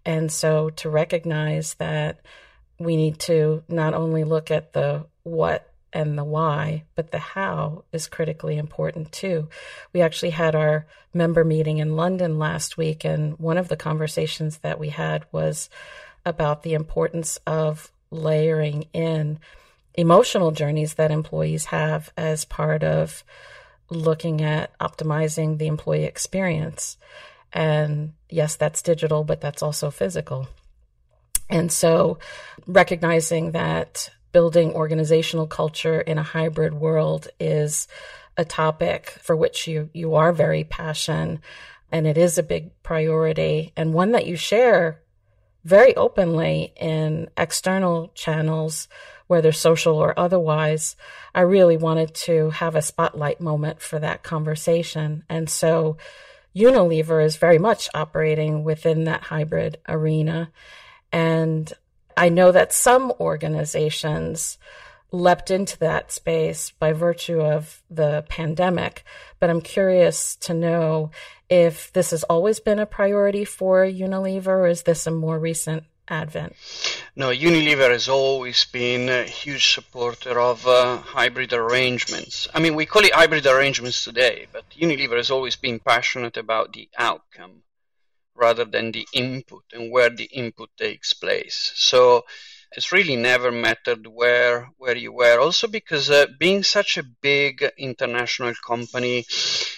And 0.06 0.32
so 0.32 0.70
to 0.72 0.90
recognize 0.90 1.76
that 1.76 2.20
we 2.80 2.96
need 2.96 3.20
to 3.20 3.64
not 3.68 3.94
only 3.94 4.24
look 4.24 4.52
at 4.52 4.74
the 4.74 5.06
what 5.24 5.72
and 5.92 6.18
the 6.18 6.24
why, 6.24 6.84
but 6.96 7.12
the 7.12 7.20
how 7.20 7.84
is 7.92 8.08
critically 8.08 8.58
important 8.58 9.12
too. 9.12 9.50
We 9.94 10.02
actually 10.02 10.32
had 10.32 10.56
our 10.56 10.86
member 11.14 11.44
meeting 11.44 11.80
in 11.80 11.96
London 11.96 12.38
last 12.38 12.78
week, 12.78 13.04
and 13.04 13.38
one 13.40 13.58
of 13.58 13.68
the 13.68 13.78
conversations 13.78 14.60
that 14.60 14.80
we 14.80 14.90
had 14.90 15.26
was 15.32 15.70
about 16.26 16.64
the 16.64 16.74
importance 16.74 17.38
of 17.48 17.92
layering 18.12 18.86
in 18.94 19.40
emotional 19.96 20.52
journeys 20.52 20.96
that 20.96 21.12
employees 21.12 21.66
have 21.66 22.12
as 22.16 22.46
part 22.46 22.84
of 22.84 23.24
looking 23.90 24.42
at 24.42 24.78
optimizing 24.80 25.58
the 25.58 25.68
employee 25.68 26.06
experience. 26.06 26.98
And 27.52 28.14
yes, 28.30 28.56
that's 28.56 28.82
digital, 28.82 29.24
but 29.24 29.42
that's 29.42 29.64
also 29.64 29.90
physical. 29.90 30.48
And 31.50 31.72
so 31.72 32.20
recognizing 32.68 33.52
that 33.54 34.12
building 34.32 34.74
organizational 34.74 35.48
culture 35.48 36.02
in 36.02 36.18
a 36.18 36.24
hybrid 36.24 36.74
world 36.74 37.28
is 37.40 37.88
a 38.38 38.46
topic 38.46 39.10
for 39.22 39.36
which 39.36 39.68
you, 39.68 39.90
you 39.94 40.16
are 40.16 40.32
very 40.32 40.64
passionate 40.64 41.40
and 41.92 42.06
it 42.06 42.18
is 42.18 42.38
a 42.38 42.44
big 42.44 42.72
priority 42.84 43.74
and 43.76 43.94
one 43.94 44.12
that 44.12 44.28
you 44.28 44.36
share 44.36 45.02
very 45.66 45.96
openly 45.96 46.74
in 46.78 47.30
external 47.36 48.12
channels, 48.16 48.88
whether 49.28 49.52
social 49.52 49.96
or 49.96 50.18
otherwise. 50.18 50.96
I 51.36 51.42
really 51.42 51.78
wanted 51.78 52.14
to 52.16 52.52
have 52.52 52.76
a 52.76 52.82
spotlight 52.82 53.42
moment 53.42 53.82
for 53.82 54.00
that 54.00 54.24
conversation. 54.24 55.24
And 55.30 55.50
so 55.50 55.98
Unilever 56.56 57.24
is 57.24 57.38
very 57.38 57.60
much 57.60 57.90
operating 57.94 58.64
within 58.64 59.04
that 59.04 59.24
hybrid 59.24 59.78
arena. 59.88 60.52
And 61.12 61.72
I 62.20 62.28
know 62.28 62.52
that 62.52 62.74
some 62.74 63.14
organizations 63.22 64.58
leapt 65.10 65.50
into 65.50 65.80
that 65.80 66.12
space 66.12 66.70
by 66.72 66.92
virtue 66.92 67.40
of 67.40 67.82
the 67.90 68.26
pandemic, 68.28 69.06
but 69.40 69.50
I'm 69.50 69.62
curious 69.62 70.36
to 70.48 70.54
know 70.54 71.12
if 71.50 71.94
this 71.94 72.12
has 72.12 72.24
always 72.24 72.60
been 72.60 72.78
a 72.78 72.86
priority 72.86 73.46
for 73.46 73.86
Unilever 73.86 74.48
or 74.48 74.68
is 74.68 74.84
this 74.84 75.08
a 75.08 75.12
more 75.12 75.40
recent 75.40 75.86
advent? 76.10 76.58
No, 77.16 77.30
Unilever 77.30 77.90
has 77.90 78.10
always 78.10 78.66
been 78.66 79.08
a 79.08 79.24
huge 79.24 79.74
supporter 79.74 80.38
of 80.42 80.68
uh, 80.68 80.98
hybrid 80.98 81.54
arrangements. 81.54 82.50
I 82.54 82.60
mean, 82.60 82.76
we 82.76 82.86
call 82.86 83.06
it 83.06 83.14
hybrid 83.14 83.46
arrangements 83.46 84.04
today, 84.04 84.48
but 84.52 84.70
Unilever 84.72 85.16
has 85.16 85.32
always 85.32 85.56
been 85.56 85.80
passionate 85.80 86.36
about 86.36 86.74
the 86.74 86.90
outcome 86.98 87.64
rather 88.36 88.66
than 88.66 88.92
the 88.92 89.08
input 89.14 89.64
and 89.74 89.92
where 89.92 90.10
the 90.10 90.26
input 90.26 90.70
takes 90.78 91.14
place. 91.14 91.72
So 91.76 92.26
it's 92.72 92.92
really 92.92 93.16
never 93.16 93.52
mattered 93.52 94.06
where 94.08 94.70
where 94.78 94.96
you 94.96 95.12
were. 95.12 95.40
Also 95.40 95.68
because 95.68 96.10
uh, 96.10 96.28
being 96.40 96.64
such 96.64 96.98
a 96.98 97.04
big 97.04 97.68
international 97.78 98.54
company, 98.66 99.26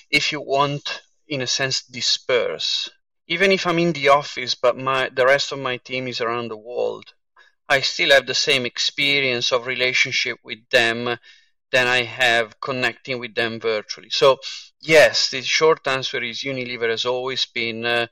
if 0.10 0.32
you 0.32 0.42
want, 0.42 1.02
in 1.28 1.42
a 1.42 1.48
sense, 1.48 1.82
disperse. 1.84 2.90
Even 3.28 3.52
if 3.52 3.66
I'm 3.66 3.80
in 3.80 3.94
the 3.94 4.10
office, 4.10 4.56
but 4.56 4.78
my 4.78 5.10
the 5.10 5.26
rest 5.26 5.52
of 5.52 5.60
my 5.60 5.78
team 5.78 6.08
is 6.08 6.22
around 6.22 6.50
the 6.50 6.58
world, 6.58 7.14
I 7.70 7.82
still 7.82 8.12
have 8.12 8.28
the 8.28 8.36
same 8.36 8.66
experience 8.66 9.52
of 9.52 9.68
relationship 9.68 10.38
with 10.44 10.60
them 10.70 11.18
than 11.72 11.88
I 11.88 12.04
have 12.04 12.60
connecting 12.60 13.20
with 13.20 13.34
them 13.36 13.60
virtually. 13.60 14.10
So 14.10 14.40
yes, 14.82 15.30
the 15.30 15.42
short 15.42 15.88
answer 15.88 16.22
is 16.22 16.42
Unilever 16.42 16.90
has 16.90 17.06
always 17.06 17.46
been. 17.46 17.86
Uh, 17.86 18.08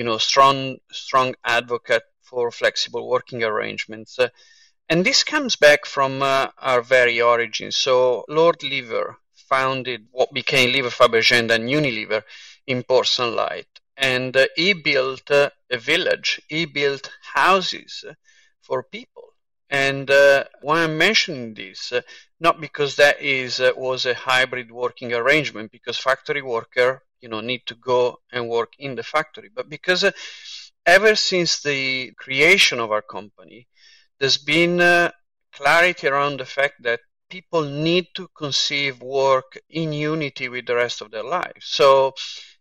you 0.00 0.06
know, 0.06 0.16
strong, 0.16 0.78
strong 0.90 1.34
advocate 1.44 2.04
for 2.22 2.50
flexible 2.50 3.06
working 3.06 3.44
arrangements. 3.44 4.18
Uh, 4.18 4.30
and 4.88 5.04
this 5.04 5.22
comes 5.22 5.56
back 5.56 5.84
from 5.84 6.22
uh, 6.22 6.48
our 6.56 6.80
very 6.80 7.20
origins. 7.20 7.76
So 7.76 8.24
Lord 8.26 8.62
Lever 8.62 9.18
founded 9.34 10.06
what 10.10 10.32
became 10.32 10.72
Lever 10.72 10.88
Fabergé 10.88 11.40
and 11.40 11.50
then 11.50 11.68
Unilever 11.68 12.22
in 12.66 12.82
Port 12.82 13.08
Sunlight. 13.08 13.68
And 13.94 14.34
uh, 14.34 14.46
he 14.56 14.72
built 14.72 15.30
uh, 15.30 15.50
a 15.70 15.76
village. 15.76 16.40
He 16.48 16.64
built 16.64 17.10
houses 17.34 18.02
for 18.62 18.82
people. 18.82 19.34
And 19.68 20.10
uh, 20.10 20.44
why 20.62 20.84
I'm 20.84 20.96
mentioning 20.96 21.52
this, 21.52 21.92
uh, 21.92 22.00
not 22.40 22.60
because 22.60 22.96
that 22.96 23.20
is 23.20 23.60
uh, 23.60 23.72
was 23.76 24.06
a 24.06 24.14
hybrid 24.14 24.70
working 24.70 25.12
arrangement, 25.12 25.70
because 25.70 25.98
factory 25.98 26.42
worker 26.42 27.02
you 27.20 27.28
know 27.28 27.40
need 27.40 27.62
to 27.66 27.74
go 27.74 28.18
and 28.32 28.48
work 28.48 28.72
in 28.78 28.94
the 28.94 29.02
factory 29.02 29.50
but 29.54 29.68
because 29.68 30.02
uh, 30.04 30.10
ever 30.86 31.14
since 31.14 31.60
the 31.62 32.10
creation 32.12 32.80
of 32.80 32.90
our 32.90 33.02
company 33.02 33.68
there's 34.18 34.38
been 34.38 34.80
uh, 34.80 35.10
clarity 35.52 36.06
around 36.08 36.38
the 36.38 36.44
fact 36.44 36.82
that 36.82 37.00
people 37.28 37.62
need 37.62 38.06
to 38.14 38.28
conceive 38.28 39.00
work 39.02 39.58
in 39.68 39.92
unity 39.92 40.48
with 40.48 40.66
the 40.66 40.74
rest 40.74 41.00
of 41.00 41.10
their 41.10 41.22
lives. 41.22 41.66
So 41.66 42.14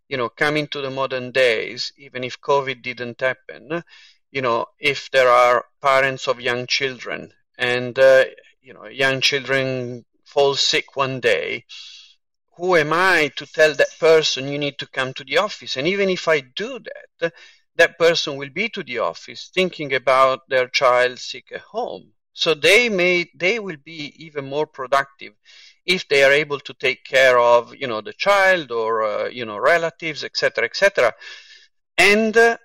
you 0.10 0.18
know 0.18 0.28
coming 0.28 0.68
to 0.68 0.82
the 0.82 0.90
modern 0.90 1.32
days 1.32 1.94
even 1.98 2.24
if 2.24 2.42
covid 2.42 2.82
didn't 2.82 3.22
happen 3.22 3.84
you 4.32 4.42
know 4.42 4.66
if 4.80 5.10
there 5.12 5.30
are 5.30 5.66
parents 5.82 6.28
of 6.28 6.42
young 6.42 6.66
children 6.66 7.32
and 7.58 7.98
uh, 8.00 8.26
you 8.70 8.76
know 8.76 8.86
young 8.86 9.20
children 9.20 10.06
fall 10.24 10.54
sick 10.54 10.96
one 10.96 11.20
day 11.20 11.66
who 12.56 12.76
am 12.76 12.94
I 12.94 13.32
to 13.38 13.46
tell 13.48 13.74
that 13.74 13.98
person 14.00 14.52
you 14.52 14.60
need 14.60 14.78
to 14.80 14.88
come 14.88 15.14
to 15.14 15.24
the 15.24 15.38
office? 15.38 15.78
And 15.78 15.88
even 15.88 16.10
if 16.10 16.28
I 16.28 16.42
do 16.42 16.80
that, 16.90 17.34
that 17.78 17.98
person 17.98 18.36
will 18.36 18.50
be 18.50 18.68
to 18.70 18.84
the 18.84 19.00
office 19.00 19.50
thinking 19.54 19.94
about 19.94 20.50
their 20.50 20.68
child 20.68 21.20
sick 21.20 21.46
at 21.54 21.62
home. 21.62 22.12
So 22.34 22.54
they 22.54 22.90
may 22.90 23.32
they 23.34 23.60
will 23.60 23.78
be 23.78 24.14
even 24.26 24.46
more 24.46 24.68
productive 24.68 25.34
if 25.86 26.08
they 26.10 26.22
are 26.26 26.34
able 26.34 26.60
to 26.60 26.74
take 26.74 27.06
care 27.06 27.40
of 27.40 27.74
you 27.74 27.88
know 27.88 28.02
the 28.02 28.14
child 28.28 28.72
or 28.72 29.04
uh, 29.04 29.30
you 29.30 29.46
know 29.46 29.58
relatives, 29.58 30.24
etc., 30.26 30.66
etc., 30.66 31.14
and 31.98 32.36
uh, 32.36 32.58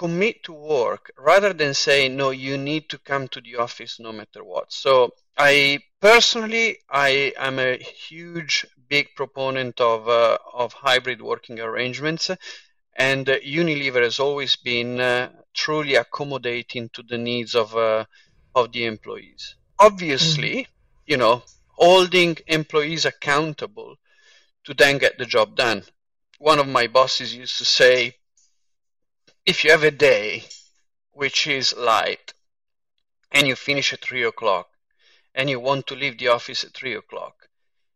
commit 0.00 0.36
to 0.44 0.52
work 0.52 1.04
rather 1.30 1.52
than 1.54 1.72
say 1.72 2.08
no, 2.08 2.28
you 2.46 2.58
need 2.58 2.84
to 2.90 2.98
come 2.98 3.28
to 3.28 3.40
the 3.40 3.56
office 3.56 3.94
no 4.06 4.12
matter 4.12 4.42
what. 4.52 4.66
So 4.72 4.92
I 5.38 5.80
personally 6.00 6.78
I 6.90 7.32
am 7.48 7.58
a 7.58 7.78
huge 8.08 8.66
big 8.88 9.06
proponent 9.16 9.80
of 9.80 10.08
uh, 10.08 10.38
of 10.62 10.72
hybrid 10.72 11.20
working 11.30 11.58
arrangements, 11.60 12.30
And 12.96 13.28
uh, 13.28 13.38
Unilever 13.40 14.02
has 14.02 14.18
always 14.18 14.56
been 14.56 15.00
uh, 15.00 15.30
truly 15.54 15.96
accommodating 15.96 16.88
to 16.94 17.02
the 17.02 17.18
needs 17.18 17.54
of 17.54 17.76
uh, 17.76 18.04
of 18.54 18.72
the 18.72 18.86
employees. 18.86 19.54
Obviously, 19.78 20.54
mm. 20.62 20.66
you 21.06 21.18
know, 21.18 21.42
holding 21.72 22.38
employees 22.46 23.04
accountable 23.04 23.96
to 24.64 24.74
then 24.74 24.98
get 24.98 25.18
the 25.18 25.26
job 25.26 25.56
done. 25.56 25.84
One 26.38 26.58
of 26.58 26.68
my 26.68 26.86
bosses 26.86 27.34
used 27.34 27.58
to 27.58 27.64
say, 27.64 28.16
if 29.46 29.62
you 29.62 29.70
have 29.70 29.84
a 29.84 29.92
day 29.92 30.42
which 31.12 31.46
is 31.46 31.76
light 31.76 32.34
and 33.30 33.46
you 33.46 33.54
finish 33.54 33.92
at 33.92 34.02
three 34.02 34.24
o'clock 34.24 34.68
and 35.36 35.48
you 35.48 35.60
want 35.60 35.86
to 35.86 35.94
leave 35.94 36.18
the 36.18 36.28
office 36.28 36.64
at 36.64 36.74
three 36.74 36.94
o'clock, 36.94 37.48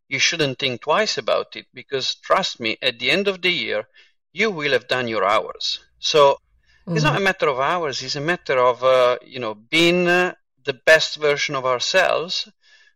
you 0.09 0.19
shouldn't 0.19 0.61
think 0.61 0.81
twice 0.81 1.19
about 1.19 1.57
it 1.57 1.67
because 1.75 2.15
trust 2.15 2.61
me, 2.61 2.79
at 2.81 3.01
the 3.01 3.11
end 3.11 3.27
of 3.27 3.43
the 3.43 3.51
year, 3.51 3.89
you 4.33 4.51
will 4.51 4.73
have 4.73 4.87
done 4.87 5.09
your 5.09 5.25
hours. 5.25 5.81
So 5.99 6.35
mm-hmm. 6.35 6.95
it's 6.95 7.05
not 7.05 7.17
a 7.17 7.21
matter 7.29 7.49
of 7.49 7.59
hours; 7.59 8.01
it's 8.03 8.17
a 8.17 8.21
matter 8.21 8.59
of 8.59 8.85
uh, 8.85 9.19
you 9.27 9.41
know 9.41 9.55
being 9.55 10.07
uh, 10.07 10.35
the 10.65 10.75
best 10.75 11.17
version 11.17 11.57
of 11.57 11.67
ourselves 11.67 12.49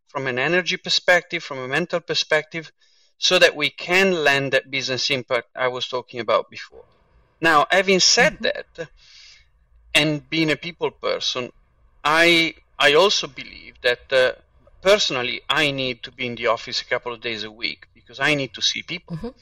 from 0.07 0.29
an 0.29 0.39
energy 0.39 0.77
perspective, 0.77 1.43
from 1.43 1.59
a 1.59 1.69
mental 1.69 2.01
perspective, 2.01 2.71
so 3.19 3.39
that 3.41 3.57
we 3.57 3.71
can 3.71 4.23
land 4.23 4.53
that 4.53 4.71
business 4.71 5.11
impact 5.11 5.49
I 5.57 5.69
was 5.69 5.89
talking 5.89 6.21
about 6.21 6.51
before. 6.51 6.85
Now, 7.45 7.67
having 7.71 8.01
said 8.01 8.35
mm-hmm. 8.35 8.45
that, 8.77 8.89
and 9.95 10.11
being 10.31 10.51
a 10.51 10.57
people 10.57 10.91
person, 10.91 11.51
I 12.03 12.55
I 12.79 12.95
also 12.95 13.27
believe 13.27 13.75
that 13.83 14.05
uh, 14.13 14.33
personally 14.81 15.43
I 15.63 15.65
need 15.71 16.03
to 16.05 16.11
be 16.19 16.25
in 16.31 16.37
the 16.37 16.47
office 16.47 16.81
a 16.81 16.87
couple 16.93 17.13
of 17.13 17.21
days 17.21 17.43
a 17.45 17.51
week 17.51 17.81
because 17.99 18.19
I 18.19 18.35
need 18.35 18.53
to 18.55 18.63
see 18.63 18.83
people. 18.83 19.17
Mm-hmm. 19.17 19.37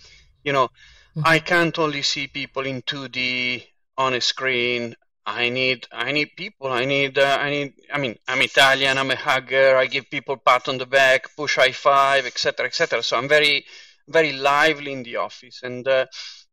You 0.47 0.53
know, 0.57 0.67
mm-hmm. 0.67 1.23
I 1.35 1.39
can't 1.39 1.79
only 1.79 2.03
see 2.03 2.27
people 2.27 2.65
in 2.73 2.83
2D 2.83 3.67
on 3.97 4.15
a 4.15 4.21
screen. 4.21 4.97
I 5.25 5.49
need 5.59 5.87
I 6.07 6.11
need 6.11 6.31
people. 6.43 6.69
I 6.73 6.85
need 6.85 7.13
uh, 7.19 7.39
I 7.47 7.49
need. 7.51 7.71
I 7.95 7.99
mean, 8.03 8.15
I'm 8.27 8.43
Italian. 8.43 8.99
I'm 8.99 9.13
a 9.13 9.23
hugger. 9.29 9.77
I 9.77 9.87
give 9.87 10.11
people 10.11 10.37
pat 10.49 10.69
on 10.69 10.79
the 10.79 10.91
back, 11.01 11.21
push 11.37 11.55
high 11.55 11.77
five, 11.89 12.27
etc., 12.27 12.67
etc. 12.67 13.05
So 13.05 13.17
I'm 13.17 13.29
very 13.29 13.65
very 14.09 14.33
lively 14.33 14.93
in 14.93 15.05
the 15.05 15.17
office 15.29 15.59
and. 15.63 15.87
Uh, 15.87 16.07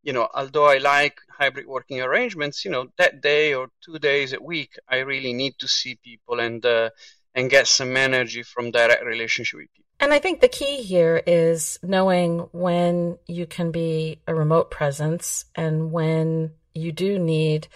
you 0.04 0.14
know, 0.14 0.28
although 0.34 0.66
I 0.66 0.78
like 0.78 1.20
hybrid 1.30 1.68
working 1.68 2.02
arrangements, 2.02 2.64
you 2.64 2.72
know, 2.72 2.88
that 2.98 3.22
day 3.22 3.54
or 3.54 3.70
two 3.84 4.00
days 4.00 4.34
a 4.34 4.42
week, 4.42 4.78
I 4.88 5.00
really 5.00 5.34
need 5.34 5.60
to 5.60 5.68
see 5.68 5.96
people 5.96 6.40
and 6.40 6.66
uh, 6.66 6.90
and 7.36 7.50
get 7.50 7.68
some 7.68 7.96
energy 7.96 8.44
from 8.44 8.72
direct 8.72 9.04
relationship 9.06 9.60
with 9.60 9.74
people. 9.74 9.86
And 10.00 10.14
I 10.14 10.20
think 10.20 10.40
the 10.40 10.48
key 10.48 10.82
here 10.82 11.22
is 11.28 11.78
knowing 11.84 12.48
when 12.52 13.18
you 13.28 13.46
can 13.46 13.72
be 13.72 14.22
a 14.28 14.34
remote 14.34 14.72
presence 14.72 15.46
and 15.56 15.92
when 15.92 16.52
you 16.74 16.92
do 16.92 17.20
need 17.20 17.68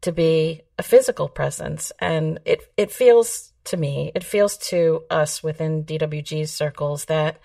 to 0.00 0.12
be 0.12 0.62
a 0.78 0.82
physical 0.82 1.28
presence. 1.28 1.92
And 1.98 2.40
it 2.44 2.72
it 2.76 2.90
feels 2.90 3.52
to 3.64 3.76
me, 3.76 4.12
it 4.14 4.24
feels 4.24 4.56
to 4.70 5.04
us 5.10 5.42
within 5.42 5.84
DWG's 5.84 6.50
circles 6.50 7.06
that 7.06 7.38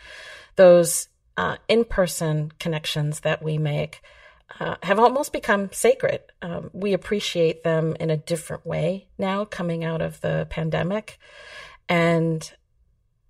those 0.56 1.10
uh, 1.38 1.58
in 1.68 1.84
person 1.84 2.52
connections 2.60 3.22
that 3.22 3.42
we 3.42 3.58
make 3.58 4.02
uh, 4.60 4.76
have 4.84 5.00
almost 5.00 5.34
become 5.34 5.72
sacred. 5.72 6.22
Um, 6.42 6.70
we 6.74 6.94
appreciate 6.94 7.64
them 7.64 7.96
in 8.00 8.10
a 8.10 8.18
different 8.18 8.66
way 8.66 9.08
now 9.18 9.46
coming 9.46 9.84
out 9.84 10.02
of 10.02 10.22
the 10.22 10.48
pandemic 10.50 11.20
and 11.88 12.52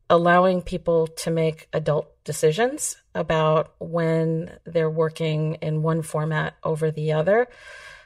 allowing 0.09 0.61
people 0.61 1.07
to 1.07 1.31
make 1.31 1.67
adult 1.71 2.11
decisions 2.23 2.97
about 3.15 3.73
when 3.79 4.51
they're 4.65 4.89
working 4.89 5.55
in 5.55 5.81
one 5.81 6.01
format 6.01 6.55
over 6.63 6.91
the 6.91 7.13
other, 7.13 7.47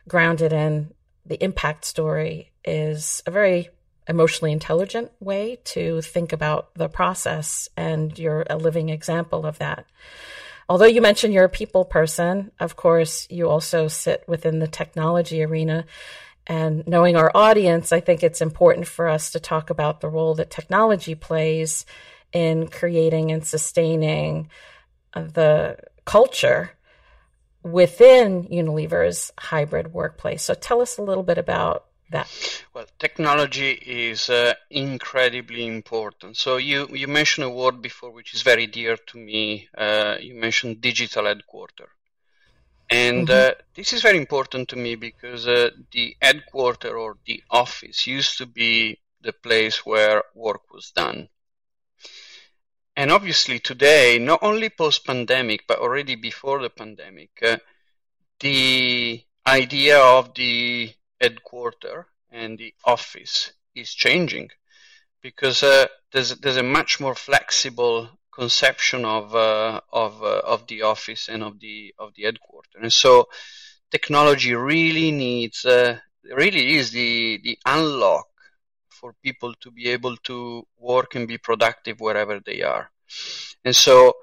grounded 0.07 0.53
in 0.53 0.93
the 1.25 1.43
impact 1.43 1.83
story, 1.83 2.51
is 2.63 3.23
a 3.25 3.31
very 3.31 3.69
emotionally 4.07 4.51
intelligent 4.51 5.11
way 5.19 5.57
to 5.63 5.99
think 6.01 6.31
about 6.31 6.73
the 6.75 6.87
process, 6.87 7.69
and 7.75 8.17
you're 8.19 8.45
a 8.49 8.57
living 8.57 8.89
example 8.89 9.45
of 9.45 9.57
that. 9.57 9.85
Although 10.67 10.85
you 10.85 11.01
mentioned 11.01 11.33
you're 11.33 11.45
a 11.45 11.49
people 11.49 11.85
person, 11.85 12.51
of 12.59 12.75
course, 12.75 13.27
you 13.29 13.49
also 13.49 13.87
sit 13.87 14.23
within 14.27 14.59
the 14.59 14.67
technology 14.67 15.43
arena. 15.43 15.85
And 16.47 16.87
knowing 16.87 17.15
our 17.15 17.31
audience, 17.35 17.91
I 17.91 17.99
think 17.99 18.23
it's 18.23 18.41
important 18.41 18.87
for 18.87 19.07
us 19.07 19.31
to 19.31 19.39
talk 19.39 19.69
about 19.69 20.01
the 20.01 20.09
role 20.09 20.35
that 20.35 20.49
technology 20.49 21.15
plays 21.15 21.85
in 22.33 22.67
creating 22.67 23.31
and 23.31 23.45
sustaining 23.45 24.49
uh, 25.13 25.23
the 25.23 25.77
culture 26.05 26.71
within 27.63 28.43
Unilever's 28.43 29.31
hybrid 29.39 29.93
workplace. 29.93 30.43
So 30.43 30.53
tell 30.53 30.81
us 30.81 30.97
a 30.97 31.03
little 31.03 31.23
bit 31.23 31.37
about 31.37 31.85
that? 32.11 32.63
Well, 32.73 32.85
technology 32.99 33.71
is 33.71 34.29
uh, 34.29 34.53
incredibly 34.69 35.65
important. 35.65 36.37
So 36.37 36.57
you, 36.57 36.87
you 36.91 37.07
mentioned 37.07 37.45
a 37.45 37.49
word 37.49 37.81
before 37.81 38.11
which 38.11 38.33
is 38.33 38.41
very 38.41 38.67
dear 38.67 38.97
to 38.97 39.17
me. 39.17 39.69
Uh, 39.77 40.17
you 40.19 40.35
mentioned 40.35 40.81
digital 40.81 41.25
headquarter. 41.25 41.89
And 42.89 43.27
mm-hmm. 43.27 43.51
uh, 43.51 43.63
this 43.73 43.93
is 43.93 44.01
very 44.01 44.17
important 44.17 44.69
to 44.69 44.75
me 44.75 44.95
because 44.95 45.47
uh, 45.47 45.71
the 45.91 46.15
headquarter 46.21 46.97
or 46.97 47.17
the 47.25 47.43
office 47.49 48.05
used 48.05 48.37
to 48.37 48.45
be 48.45 48.99
the 49.21 49.33
place 49.33 49.85
where 49.85 50.23
work 50.35 50.71
was 50.71 50.91
done. 50.91 51.29
And 52.95 53.11
obviously 53.11 53.59
today, 53.59 54.19
not 54.19 54.39
only 54.41 54.69
post-pandemic, 54.69 55.65
but 55.67 55.79
already 55.79 56.15
before 56.15 56.61
the 56.61 56.69
pandemic, 56.69 57.31
uh, 57.41 57.57
the 58.39 59.21
idea 59.45 59.99
of 59.99 60.33
the 60.33 60.93
headquarter 61.21 62.07
and 62.31 62.57
the 62.57 62.73
office 62.83 63.51
is 63.73 63.93
changing 63.93 64.49
because 65.21 65.63
uh, 65.63 65.87
there's 66.11 66.35
there's 66.41 66.57
a 66.57 66.71
much 66.77 66.99
more 66.99 67.15
flexible 67.15 68.09
conception 68.31 69.05
of 69.05 69.33
uh, 69.35 69.79
of 69.91 70.21
uh, 70.21 70.41
of 70.53 70.67
the 70.67 70.81
office 70.83 71.29
and 71.29 71.41
of 71.43 71.59
the 71.59 71.93
of 71.97 72.13
the 72.15 72.23
headquarter, 72.23 72.77
and 72.81 72.93
so 72.93 73.27
technology 73.89 74.53
really 74.53 75.11
needs 75.11 75.65
uh, 75.65 75.97
really 76.41 76.75
is 76.75 76.91
the 76.91 77.39
the 77.43 77.57
unlock 77.65 78.27
for 78.89 79.13
people 79.23 79.53
to 79.61 79.71
be 79.71 79.89
able 79.89 80.15
to 80.17 80.65
work 80.77 81.15
and 81.15 81.27
be 81.27 81.37
productive 81.37 81.99
wherever 81.99 82.39
they 82.39 82.61
are, 82.61 82.91
and 83.63 83.75
so. 83.75 84.13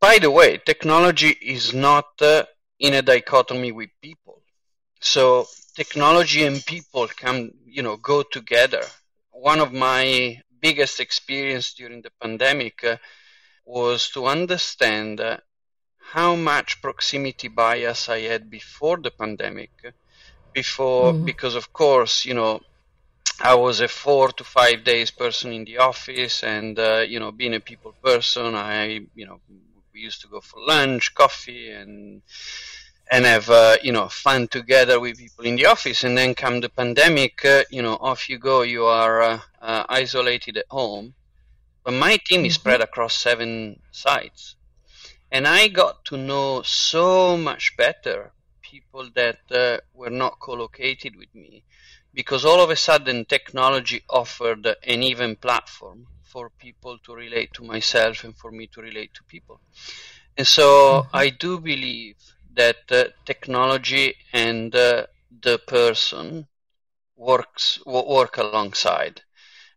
By 0.00 0.18
the 0.18 0.30
way, 0.30 0.56
technology 0.56 1.36
is 1.42 1.74
not 1.74 2.06
uh, 2.22 2.44
in 2.78 2.94
a 2.94 3.02
dichotomy 3.02 3.70
with 3.70 3.90
people. 4.00 4.39
So 5.00 5.46
technology 5.74 6.44
and 6.44 6.64
people 6.64 7.08
can, 7.08 7.52
you 7.66 7.82
know, 7.82 7.96
go 7.96 8.22
together. 8.22 8.82
One 9.32 9.60
of 9.60 9.72
my 9.72 10.40
biggest 10.60 11.00
experience 11.00 11.72
during 11.72 12.02
the 12.02 12.10
pandemic 12.20 12.84
uh, 12.84 12.96
was 13.64 14.10
to 14.10 14.26
understand 14.26 15.20
uh, 15.20 15.38
how 15.98 16.34
much 16.36 16.82
proximity 16.82 17.48
bias 17.48 18.08
I 18.08 18.20
had 18.20 18.50
before 18.50 18.98
the 18.98 19.10
pandemic. 19.10 19.70
Before, 20.52 21.12
mm-hmm. 21.12 21.24
because 21.24 21.54
of 21.54 21.72
course, 21.72 22.24
you 22.24 22.34
know, 22.34 22.60
I 23.40 23.54
was 23.54 23.80
a 23.80 23.88
four 23.88 24.32
to 24.32 24.44
five 24.44 24.84
days 24.84 25.10
person 25.10 25.52
in 25.52 25.64
the 25.64 25.78
office, 25.78 26.42
and 26.42 26.78
uh, 26.78 27.04
you 27.08 27.20
know, 27.20 27.30
being 27.30 27.54
a 27.54 27.60
people 27.60 27.94
person, 28.02 28.54
I, 28.54 29.00
you 29.14 29.26
know, 29.26 29.40
we 29.94 30.00
used 30.00 30.20
to 30.22 30.28
go 30.28 30.40
for 30.40 30.60
lunch, 30.60 31.14
coffee, 31.14 31.70
and 31.70 32.22
and 33.10 33.24
have 33.24 33.50
uh, 33.50 33.76
you 33.82 33.92
know 33.92 34.08
fun 34.08 34.46
together 34.48 35.00
with 35.00 35.18
people 35.18 35.44
in 35.44 35.56
the 35.56 35.66
office 35.66 36.04
and 36.04 36.16
then 36.16 36.34
come 36.34 36.60
the 36.60 36.68
pandemic 36.68 37.44
uh, 37.44 37.64
you 37.70 37.82
know 37.82 37.96
off 38.00 38.28
you 38.28 38.38
go 38.38 38.62
you 38.62 38.84
are 38.84 39.20
uh, 39.20 39.40
uh 39.60 39.84
isolated 39.88 40.56
at 40.56 40.66
home 40.70 41.12
but 41.84 41.92
my 41.92 42.16
team 42.24 42.44
is 42.44 42.54
mm-hmm. 42.54 42.60
spread 42.60 42.80
across 42.80 43.16
seven 43.16 43.80
sites 43.90 44.54
and 45.32 45.46
i 45.46 45.66
got 45.66 46.04
to 46.04 46.16
know 46.16 46.62
so 46.62 47.36
much 47.36 47.76
better 47.76 48.32
people 48.62 49.08
that 49.14 49.40
uh, 49.50 49.78
were 49.92 50.10
not 50.10 50.38
co-located 50.38 51.16
with 51.16 51.34
me 51.34 51.64
because 52.14 52.44
all 52.44 52.60
of 52.60 52.70
a 52.70 52.76
sudden 52.76 53.24
technology 53.24 54.02
offered 54.08 54.66
an 54.66 55.02
even 55.02 55.34
platform 55.34 56.06
for 56.22 56.50
people 56.50 56.96
to 56.98 57.12
relate 57.14 57.52
to 57.52 57.64
myself 57.64 58.22
and 58.22 58.36
for 58.36 58.52
me 58.52 58.68
to 58.68 58.80
relate 58.80 59.12
to 59.14 59.24
people 59.24 59.60
and 60.36 60.46
so 60.46 60.66
mm-hmm. 61.02 61.16
i 61.16 61.28
do 61.28 61.58
believe 61.58 62.14
that 62.54 63.12
technology 63.26 64.14
and 64.32 64.72
the 64.72 65.58
person 65.66 66.46
works 67.16 67.80
work 67.86 68.38
alongside. 68.38 69.14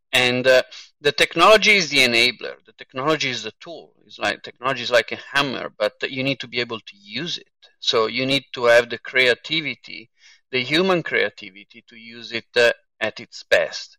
And 0.07 0.45
uh, 0.47 0.63
the 1.01 1.11
technology 1.11 1.71
is 1.75 1.89
the 1.89 1.97
enabler. 1.99 2.55
The 2.65 2.73
technology 2.73 3.29
is 3.29 3.43
the 3.43 3.51
tool. 3.59 3.93
It's 4.05 4.17
like 4.19 4.41
technology 4.43 4.83
is 4.83 4.91
like 4.91 5.11
a 5.11 5.19
hammer 5.33 5.69
but 5.77 5.93
you 6.09 6.23
need 6.23 6.39
to 6.39 6.47
be 6.47 6.59
able 6.59 6.79
to 6.79 6.95
use 6.97 7.37
it. 7.37 7.47
So 7.79 8.07
you 8.07 8.25
need 8.25 8.43
to 8.53 8.65
have 8.65 8.89
the 8.89 8.97
creativity 8.97 10.09
the 10.51 10.63
human 10.63 11.03
creativity 11.03 11.83
to 11.89 11.95
use 11.95 12.31
it 12.31 12.45
uh, 12.55 12.71
at 12.99 13.19
its 13.19 13.43
best. 13.43 13.97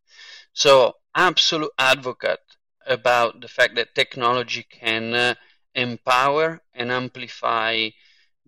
So 0.52 0.94
absolute 1.14 1.72
advocate 1.78 2.40
about 2.86 3.40
the 3.40 3.48
fact 3.48 3.74
that 3.76 3.94
technology 3.94 4.64
can 4.70 5.14
uh, 5.14 5.34
empower 5.74 6.60
and 6.74 6.90
amplify 6.90 7.88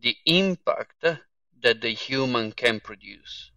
the 0.06 0.16
impact 0.24 1.04
that 1.62 1.80
the 1.80 1.90
human 1.90 2.52
can 2.52 2.78
produce. 2.78 3.50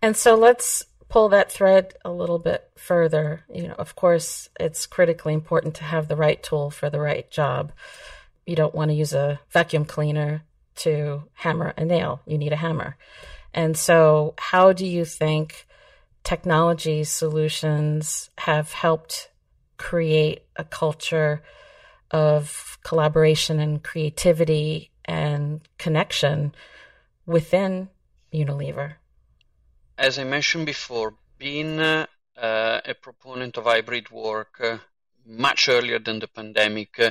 And 0.00 0.16
so 0.16 0.34
let's 0.34 0.82
pull 1.10 1.28
that 1.28 1.52
thread 1.52 1.92
a 2.06 2.10
little 2.10 2.38
bit 2.38 2.70
further. 2.78 3.44
You 3.52 3.68
know, 3.68 3.74
of 3.74 3.94
course, 3.94 4.48
it's 4.58 4.86
critically 4.86 5.34
important 5.34 5.74
to 5.74 5.84
have 5.84 6.08
the 6.08 6.16
right 6.16 6.42
tool 6.42 6.70
for 6.70 6.88
the 6.88 7.00
right 7.00 7.30
job. 7.30 7.70
You 8.46 8.56
don't 8.56 8.74
want 8.74 8.92
to 8.92 8.94
use 8.94 9.12
a 9.12 9.40
vacuum 9.50 9.84
cleaner 9.84 10.42
to 10.76 11.24
hammer 11.34 11.74
a 11.76 11.84
nail. 11.84 12.22
You 12.26 12.38
need 12.38 12.54
a 12.54 12.64
hammer. 12.64 12.96
And 13.52 13.76
so, 13.76 14.32
how 14.38 14.72
do 14.72 14.86
you 14.86 15.04
think 15.04 15.66
technology 16.24 17.04
solutions 17.04 18.30
have 18.38 18.72
helped 18.72 19.28
create 19.76 20.46
a 20.56 20.64
culture 20.64 21.42
of 22.10 22.78
collaboration 22.82 23.60
and 23.60 23.82
creativity 23.82 24.91
and 25.04 25.60
connection 25.78 26.54
within 27.26 27.88
Unilever? 28.32 28.94
As 29.98 30.18
I 30.18 30.24
mentioned 30.24 30.66
before, 30.66 31.14
being 31.38 31.80
uh, 31.80 32.06
a 32.36 32.94
proponent 33.00 33.56
of 33.56 33.64
hybrid 33.64 34.10
work 34.10 34.60
uh, 34.60 34.78
much 35.26 35.68
earlier 35.68 35.98
than 35.98 36.18
the 36.18 36.28
pandemic, 36.28 36.98
uh, 36.98 37.10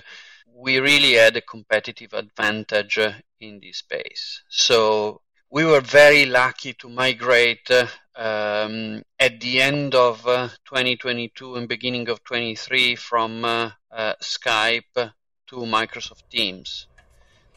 we 0.53 0.79
really 0.79 1.13
had 1.13 1.37
a 1.37 1.41
competitive 1.41 2.13
advantage 2.13 2.97
uh, 2.97 3.13
in 3.39 3.59
this 3.59 3.77
space. 3.77 4.43
So 4.49 5.21
we 5.49 5.65
were 5.65 5.81
very 5.81 6.25
lucky 6.25 6.73
to 6.73 6.89
migrate 6.89 7.69
uh, 7.69 7.87
um, 8.15 9.03
at 9.19 9.39
the 9.39 9.61
end 9.61 9.95
of 9.95 10.25
uh, 10.25 10.47
2022 10.65 11.55
and 11.55 11.67
beginning 11.67 12.09
of 12.09 12.23
23 12.23 12.95
from 12.95 13.43
uh, 13.43 13.71
uh, 13.91 14.13
Skype 14.21 15.11
to 15.47 15.55
Microsoft 15.55 16.29
Teams. 16.29 16.87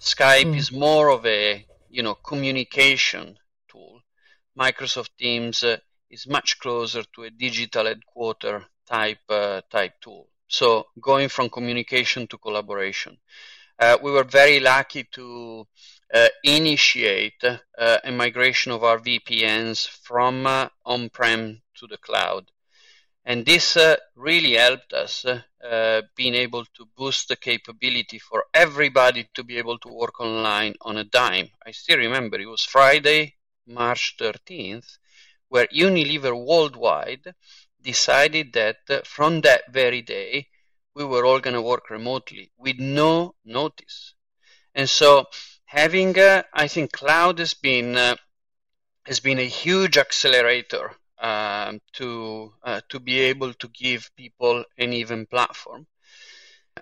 Skype 0.04 0.52
mm. 0.52 0.56
is 0.58 0.70
more 0.70 1.08
of 1.08 1.24
a 1.24 1.66
you 1.88 2.02
know 2.02 2.14
communication 2.14 3.38
tool. 3.68 4.00
Microsoft 4.58 5.10
Teams 5.18 5.64
uh, 5.64 5.78
is 6.10 6.26
much 6.26 6.58
closer 6.58 7.02
to 7.14 7.22
a 7.24 7.30
digital 7.30 7.86
headquarter 7.86 8.66
type 8.86 9.24
uh, 9.30 9.62
type 9.70 9.94
tool. 10.02 10.28
So 10.46 10.88
going 11.00 11.30
from 11.30 11.48
communication 11.48 12.26
to 12.28 12.38
collaboration. 12.38 13.18
we 14.04 14.10
were 14.12 14.28
very 14.40 14.60
lucky 14.60 15.04
to 15.18 15.66
uh, 16.14 16.28
initiate 16.44 17.42
uh, 17.42 17.98
a 18.04 18.12
migration 18.12 18.70
of 18.72 18.84
our 18.84 18.98
VPNs 18.98 19.88
from 19.88 20.46
uh, 20.46 20.68
on-prem 20.84 21.62
to 21.74 21.86
the 21.86 21.96
cloud. 21.96 22.50
And 23.26 23.46
this 23.46 23.76
uh, 23.76 23.96
really 24.16 24.52
helped 24.52 24.92
us 24.92 25.24
uh, 25.24 26.02
being 26.14 26.34
able 26.34 26.66
to 26.76 26.87
boost 26.94 27.28
the 27.28 27.37
capability 27.37 28.18
for 28.18 28.44
everybody 28.52 29.28
to 29.32 29.42
be 29.42 29.56
able 29.56 29.78
to 29.78 29.88
work 29.88 30.20
online 30.20 30.74
on 30.82 30.98
a 30.98 31.04
dime. 31.04 31.48
I 31.66 31.70
still 31.70 31.96
remember 31.96 32.38
it 32.38 32.46
was 32.46 32.62
Friday, 32.62 33.37
March 33.66 34.16
13th, 34.18 34.98
where 35.48 35.66
Unilever 35.68 36.34
worldwide 36.37 37.34
decided 37.80 38.52
that 38.52 39.06
from 39.06 39.40
that 39.40 39.72
very 39.72 40.02
day, 40.02 40.48
we 40.94 41.04
were 41.04 41.24
all 41.24 41.40
going 41.40 41.54
to 41.54 41.62
work 41.62 41.88
remotely 41.88 42.50
with 42.58 42.78
no 42.78 43.34
notice. 43.44 44.14
And 44.74 44.88
so 44.88 45.26
having, 45.64 46.18
uh, 46.18 46.42
I 46.52 46.68
think, 46.68 46.92
cloud 46.92 47.38
has 47.38 47.54
been 47.54 47.96
uh, 47.96 48.16
has 49.06 49.20
been 49.20 49.38
a 49.38 49.48
huge 49.48 49.98
accelerator 49.98 50.92
um, 51.24 51.80
to 51.94 52.52
uh, 52.62 52.80
to 52.90 53.00
be 53.00 53.18
able 53.20 53.54
to 53.54 53.68
give 53.68 54.10
people 54.14 54.64
an 54.76 54.92
even 54.92 55.24
platform. 55.26 55.87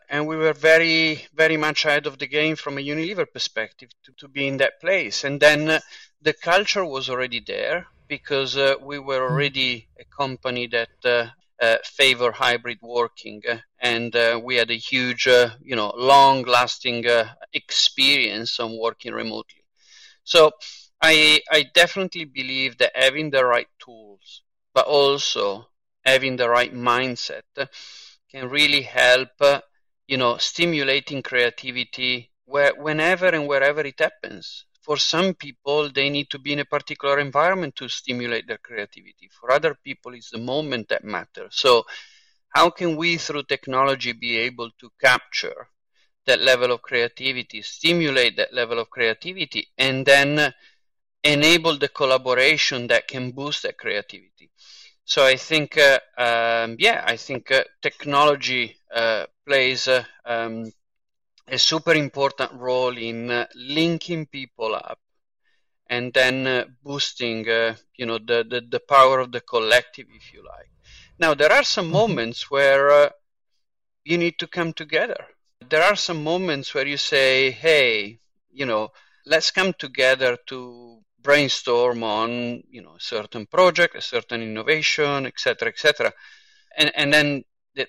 And 0.08 0.26
we 0.26 0.36
were 0.36 0.54
very, 0.54 1.26
very 1.34 1.56
much 1.56 1.84
ahead 1.84 2.06
of 2.06 2.18
the 2.18 2.26
game 2.26 2.56
from 2.56 2.78
a 2.78 2.80
Unilever 2.80 3.26
perspective 3.30 3.90
to, 4.04 4.12
to 4.20 4.28
be 4.28 4.48
in 4.48 4.56
that 4.56 4.80
place. 4.80 5.22
And 5.22 5.38
then 5.38 5.68
uh, 5.68 5.80
the 6.22 6.32
culture 6.32 6.84
was 6.84 7.08
already 7.08 7.40
there 7.46 7.86
because 8.08 8.56
uh, 8.56 8.74
we 8.82 8.98
were 8.98 9.20
mm-hmm. 9.20 9.32
already 9.32 9.88
a 10.00 10.04
company 10.04 10.66
that 10.68 10.96
uh, 11.04 11.26
uh, 11.62 11.76
favor 11.84 12.32
hybrid 12.32 12.78
working, 12.82 13.40
uh, 13.48 13.58
and 13.80 14.12
we 14.42 14.56
had 14.56 14.70
a 14.70 14.84
huge, 14.90 15.26
you 15.70 15.76
know, 15.76 15.92
long-lasting 15.96 17.04
experience 17.52 18.58
on 18.58 18.76
working 18.76 19.12
remotely. 19.12 19.62
So 20.24 20.50
I 21.02 21.40
I 21.50 21.64
definitely 21.74 22.24
believe 22.24 22.78
that 22.78 22.92
having 22.96 23.30
the 23.30 23.44
right 23.44 23.68
tools, 23.78 24.42
but 24.74 24.86
also 24.86 25.68
having 26.04 26.36
the 26.36 26.48
right 26.48 26.72
mindset, 26.74 27.42
uh, 27.56 27.66
can 28.30 28.48
really 28.48 28.82
help. 28.82 29.30
Uh, 29.40 29.60
you 30.08 30.16
know, 30.18 30.36
stimulating 30.36 31.22
creativity 31.22 32.30
where, 32.44 32.74
whenever 32.74 33.28
and 33.28 33.46
wherever 33.48 33.80
it 33.80 33.98
happens 34.00 34.66
for 34.82 34.96
some 34.96 35.32
people, 35.34 35.88
they 35.90 36.10
need 36.10 36.28
to 36.30 36.38
be 36.38 36.52
in 36.52 36.58
a 36.58 36.64
particular 36.64 37.18
environment 37.18 37.74
to 37.76 37.88
stimulate 37.88 38.46
their 38.46 38.58
creativity. 38.58 39.28
For 39.40 39.52
other 39.52 39.74
people, 39.84 40.12
it's 40.14 40.30
the 40.30 40.38
moment 40.38 40.88
that 40.88 41.04
matters. 41.04 41.54
So, 41.56 41.84
how 42.50 42.70
can 42.70 42.96
we, 42.96 43.16
through 43.16 43.44
technology, 43.44 44.12
be 44.12 44.36
able 44.38 44.70
to 44.80 44.90
capture 45.00 45.68
that 46.26 46.40
level 46.40 46.72
of 46.72 46.82
creativity, 46.82 47.62
stimulate 47.62 48.36
that 48.36 48.52
level 48.54 48.78
of 48.78 48.90
creativity, 48.90 49.68
and 49.78 50.04
then 50.06 50.52
enable 51.24 51.78
the 51.78 51.88
collaboration 51.88 52.86
that 52.88 53.08
can 53.08 53.30
boost 53.30 53.62
that 53.62 53.78
creativity? 53.78 54.50
So, 55.04 55.24
I 55.24 55.36
think, 55.36 55.78
uh, 55.78 55.98
um, 56.16 56.76
yeah, 56.78 57.04
I 57.06 57.16
think 57.16 57.50
uh, 57.50 57.64
technology 57.80 58.76
uh, 58.94 59.26
plays 59.46 59.88
uh, 59.88 60.04
um, 60.24 60.72
a 61.48 61.58
super 61.58 61.94
important 61.94 62.52
role 62.52 62.96
in 62.96 63.30
uh, 63.30 63.46
linking 63.54 64.26
people 64.26 64.74
up 64.74 64.98
and 65.88 66.12
then 66.14 66.46
uh, 66.46 66.64
boosting 66.82 67.48
uh, 67.48 67.74
you 67.96 68.06
know 68.06 68.18
the, 68.18 68.44
the, 68.48 68.60
the 68.70 68.80
power 68.80 69.18
of 69.20 69.32
the 69.32 69.40
collective 69.40 70.06
if 70.14 70.32
you 70.32 70.42
like 70.42 70.70
now 71.18 71.34
there 71.34 71.52
are 71.52 71.62
some 71.62 71.86
mm-hmm. 71.86 72.00
moments 72.00 72.50
where 72.50 72.90
uh, 72.90 73.08
you 74.04 74.16
need 74.16 74.38
to 74.38 74.46
come 74.46 74.72
together 74.72 75.22
there 75.68 75.82
are 75.82 75.96
some 75.96 76.22
moments 76.24 76.74
where 76.74 76.86
you 76.86 76.96
say 76.96 77.50
hey 77.50 78.18
you 78.50 78.64
know 78.64 78.88
let's 79.26 79.50
come 79.50 79.72
together 79.78 80.36
to 80.46 80.98
brainstorm 81.22 82.02
on 82.02 82.62
you 82.70 82.82
know 82.82 82.94
a 82.96 83.00
certain 83.00 83.46
project 83.46 83.94
a 83.96 84.00
certain 84.00 84.42
innovation 84.42 85.26
etc 85.26 85.68
etc 85.68 86.12
and 86.76 86.90
and 86.94 87.12
then 87.12 87.44
the, 87.74 87.86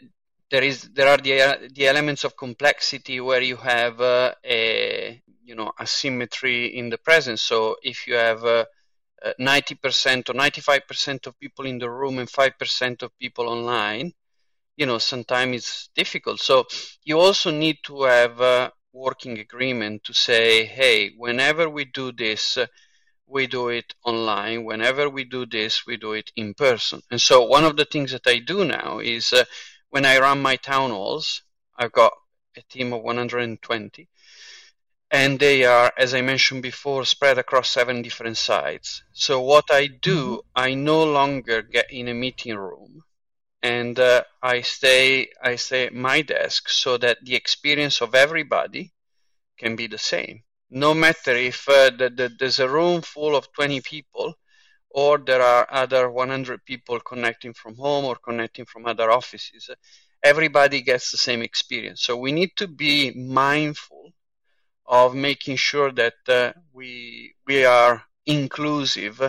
there 0.53 0.63
is 0.63 0.83
there 0.93 1.07
are 1.07 1.17
the 1.17 1.69
the 1.73 1.87
elements 1.87 2.23
of 2.23 2.37
complexity 2.37 3.19
where 3.19 3.41
you 3.41 3.55
have 3.55 3.99
uh, 3.99 4.33
a 4.45 5.21
you 5.43 5.55
know 5.55 5.71
asymmetry 5.79 6.77
in 6.77 6.89
the 6.89 6.97
presence. 6.97 7.41
So 7.41 7.77
if 7.81 8.07
you 8.07 8.13
have 8.13 8.45
uh, 8.45 8.65
90% 9.39 10.29
or 10.29 10.33
95% 10.33 11.27
of 11.27 11.39
people 11.39 11.65
in 11.65 11.79
the 11.79 11.89
room 11.89 12.19
and 12.19 12.29
5% 12.29 13.03
of 13.03 13.17
people 13.17 13.47
online, 13.49 14.11
you 14.77 14.85
know 14.85 14.99
sometimes 14.99 15.55
it's 15.55 15.89
difficult. 15.95 16.39
So 16.39 16.65
you 17.03 17.19
also 17.19 17.49
need 17.49 17.77
to 17.85 18.03
have 18.03 18.39
a 18.39 18.71
working 18.93 19.39
agreement 19.39 20.03
to 20.03 20.13
say, 20.13 20.65
hey, 20.65 21.13
whenever 21.17 21.67
we 21.69 21.85
do 21.85 22.11
this. 22.11 22.59
We 23.27 23.47
do 23.47 23.69
it 23.69 23.93
online. 24.03 24.63
Whenever 24.65 25.09
we 25.09 25.23
do 25.23 25.45
this, 25.45 25.86
we 25.86 25.97
do 25.97 26.13
it 26.13 26.31
in 26.36 26.53
person. 26.53 27.01
And 27.09 27.21
so, 27.21 27.43
one 27.43 27.65
of 27.65 27.77
the 27.77 27.86
things 27.86 28.12
that 28.12 28.27
I 28.27 28.39
do 28.39 28.65
now 28.65 28.99
is 28.99 29.33
uh, 29.33 29.45
when 29.89 30.05
I 30.05 30.19
run 30.19 30.41
my 30.41 30.55
town 30.55 30.91
halls, 30.91 31.43
I've 31.77 31.91
got 31.91 32.13
a 32.57 32.62
team 32.63 32.93
of 32.93 33.01
120, 33.03 34.09
and 35.12 35.39
they 35.39 35.63
are, 35.65 35.93
as 35.97 36.13
I 36.13 36.21
mentioned 36.21 36.63
before, 36.63 37.05
spread 37.05 37.38
across 37.38 37.69
seven 37.69 38.01
different 38.01 38.38
sites. 38.38 39.03
So 39.13 39.41
what 39.41 39.65
I 39.69 39.88
do, 39.88 40.38
mm-hmm. 40.38 40.47
I 40.55 40.73
no 40.73 41.03
longer 41.03 41.62
get 41.62 41.91
in 41.91 42.07
a 42.07 42.13
meeting 42.13 42.55
room, 42.55 43.03
and 43.62 43.99
uh, 43.99 44.23
I 44.41 44.62
stay 44.62 45.29
I 45.41 45.55
stay 45.55 45.86
at 45.86 45.93
my 45.93 46.21
desk 46.21 46.69
so 46.69 46.97
that 46.97 47.23
the 47.23 47.36
experience 47.36 48.01
of 48.01 48.15
everybody 48.15 48.91
can 49.57 49.75
be 49.75 49.88
the 49.88 49.97
same. 49.97 50.43
No 50.73 50.93
matter 50.93 51.36
if 51.36 51.69
uh, 51.69 51.91
the, 51.91 52.09
the, 52.09 52.31
there's 52.39 52.59
a 52.59 52.67
room 52.67 53.01
full 53.01 53.36
of 53.36 53.51
20 53.53 53.81
people, 53.81 54.33
or 54.89 55.17
there 55.17 55.41
are 55.41 55.67
other 55.71 56.09
100 56.09 56.65
people 56.65 56.99
connecting 56.99 57.53
from 57.53 57.75
home 57.75 58.05
or 58.05 58.15
connecting 58.15 58.65
from 58.65 58.86
other 58.86 59.12
offices. 59.12 59.69
Everybody 60.23 60.81
gets 60.81 61.12
the 61.12 61.17
same 61.17 61.41
experience. 61.41 62.03
So 62.03 62.17
we 62.17 62.31
need 62.31 62.51
to 62.57 62.67
be 62.67 63.12
mindful 63.12 64.13
of 64.86 65.15
making 65.15 65.57
sure 65.57 65.91
that 65.91 66.15
uh, 66.27 66.53
we 66.73 67.33
we 67.47 67.65
are 67.65 68.03
inclusive 68.25 69.21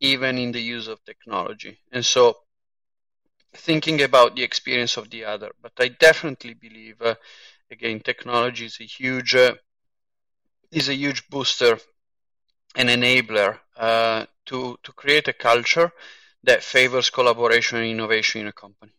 even 0.00 0.38
in 0.38 0.52
the 0.52 0.60
use 0.62 0.88
of 0.88 1.04
technology. 1.04 1.78
And 1.92 2.04
so 2.04 2.36
thinking 3.54 4.02
about 4.02 4.36
the 4.36 4.42
experience 4.42 4.96
of 4.96 5.10
the 5.10 5.24
other. 5.24 5.50
But 5.60 5.72
I 5.78 5.88
definitely 5.88 6.54
believe 6.54 7.02
uh, 7.02 7.14
again 7.70 8.00
technology 8.00 8.66
is 8.66 8.78
a 8.80 8.84
huge 8.84 9.34
uh, 9.34 9.54
is 10.70 10.88
a 10.88 10.94
huge 10.94 11.28
booster 11.28 11.78
and 12.76 12.88
enabler 12.88 13.58
uh, 13.76 14.26
to, 14.46 14.78
to 14.82 14.92
create 14.92 15.28
a 15.28 15.32
culture 15.32 15.92
that 16.44 16.62
favors 16.62 17.10
collaboration 17.10 17.78
and 17.78 17.86
innovation 17.86 18.42
in 18.42 18.46
a 18.46 18.52
company. 18.52 18.92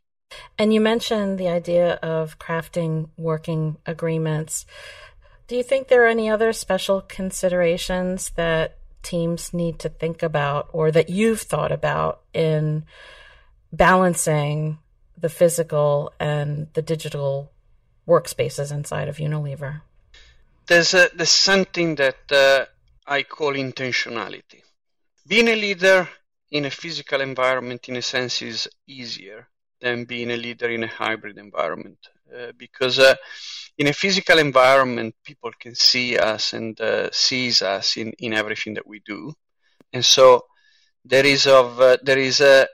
And 0.58 0.74
you 0.74 0.80
mentioned 0.82 1.38
the 1.38 1.48
idea 1.48 1.94
of 1.96 2.40
crafting 2.40 3.10
working 3.18 3.78
agreements. 3.86 4.66
Do 5.48 5.56
you 5.56 5.64
think 5.64 5.88
there 5.88 6.04
are 6.04 6.08
any 6.08 6.30
other 6.30 6.54
special 6.54 7.02
considerations 7.02 8.32
that 8.36 8.78
teams 9.04 9.54
need 9.54 9.80
to 9.80 9.90
think 9.90 10.24
about 10.24 10.70
or 10.72 10.92
that 10.92 11.10
you've 11.10 11.42
thought 11.42 11.72
about 11.72 12.22
in 12.34 12.86
balancing 13.74 14.78
the 15.18 15.30
physical 15.30 16.14
and 16.20 16.68
the 16.74 16.82
digital 16.82 17.52
workspaces 18.08 18.72
inside 18.72 19.08
of 19.08 19.18
Unilever? 19.18 19.82
There's, 20.72 20.94
a, 20.94 21.10
there's 21.14 21.30
something 21.30 21.96
that 21.96 22.32
uh, 22.32 22.64
I 23.06 23.24
call 23.24 23.56
intentionality. 23.56 24.62
Being 25.28 25.50
a 25.50 25.56
leader 25.58 26.08
in 26.50 26.64
a 26.64 26.70
physical 26.70 27.20
environment, 27.20 27.90
in 27.90 27.98
a 27.98 28.02
sense, 28.02 28.42
is 28.42 28.70
easier 28.88 29.50
than 29.82 30.06
being 30.06 30.32
a 30.32 30.38
leader 30.38 30.70
in 30.70 30.84
a 30.84 30.88
hybrid 30.88 31.38
environment 31.38 31.98
uh, 32.34 32.54
because 32.58 33.00
uh, 33.00 33.16
in 33.80 33.88
a 33.88 33.92
physical 33.92 34.40
environment, 34.40 35.14
people 35.26 35.52
can 35.60 35.76
see 35.76 36.18
us 36.18 36.54
and 36.54 36.80
uh, 36.80 37.10
sees 37.12 37.62
us 37.62 37.98
in, 37.98 38.14
in 38.20 38.32
everything 38.32 38.76
that 38.76 38.88
we 38.88 39.02
do, 39.06 39.34
and 39.92 40.06
so 40.06 40.46
there 41.04 41.26
is 41.26 41.48
of 41.48 41.82
uh, 41.82 41.98
there 42.02 42.20
is 42.20 42.40
a 42.40 42.66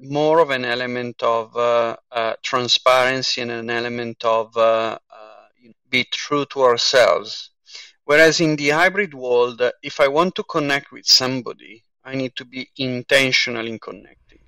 more 0.00 0.38
of 0.38 0.48
an 0.50 0.64
element 0.64 1.22
of 1.22 1.54
uh, 1.56 1.96
uh 2.12 2.32
transparency 2.42 3.42
and 3.42 3.50
an 3.50 3.68
element 3.68 4.24
of 4.24 4.56
be 5.90 6.04
true 6.04 6.44
to 6.46 6.62
ourselves. 6.62 7.50
Whereas 8.04 8.40
in 8.40 8.56
the 8.56 8.70
hybrid 8.70 9.14
world, 9.14 9.60
if 9.82 10.00
I 10.00 10.08
want 10.08 10.34
to 10.36 10.44
connect 10.44 10.92
with 10.92 11.06
somebody, 11.06 11.82
I 12.04 12.14
need 12.14 12.36
to 12.36 12.44
be 12.44 12.68
intentional 12.76 13.66
in 13.66 13.78
connecting. 13.78 14.38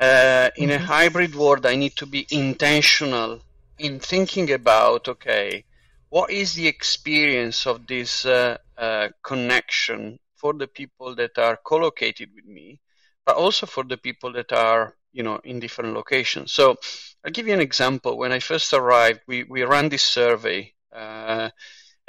Uh, 0.00 0.50
in 0.56 0.70
mm-hmm. 0.70 0.82
a 0.82 0.86
hybrid 0.86 1.34
world, 1.34 1.66
I 1.66 1.74
need 1.74 1.96
to 1.96 2.06
be 2.06 2.26
intentional 2.30 3.40
in 3.78 3.98
thinking 3.98 4.52
about 4.52 5.08
okay, 5.08 5.64
what 6.10 6.30
is 6.30 6.54
the 6.54 6.68
experience 6.68 7.66
of 7.66 7.86
this 7.86 8.24
uh, 8.24 8.56
uh, 8.78 9.08
connection 9.22 10.18
for 10.36 10.52
the 10.52 10.66
people 10.66 11.14
that 11.14 11.38
are 11.38 11.56
co-located 11.64 12.30
with 12.34 12.44
me, 12.44 12.80
but 13.24 13.36
also 13.36 13.66
for 13.66 13.84
the 13.84 13.96
people 13.96 14.32
that 14.32 14.52
are, 14.52 14.94
you 15.12 15.22
know, 15.22 15.40
in 15.44 15.60
different 15.60 15.94
locations. 15.94 16.52
So 16.52 16.76
I'll 17.24 17.32
give 17.32 17.46
you 17.46 17.54
an 17.54 17.60
example. 17.60 18.18
When 18.18 18.32
I 18.32 18.40
first 18.40 18.72
arrived, 18.72 19.20
we, 19.26 19.44
we 19.44 19.62
ran 19.62 19.88
this 19.88 20.02
survey 20.02 20.72
uh, 20.92 21.50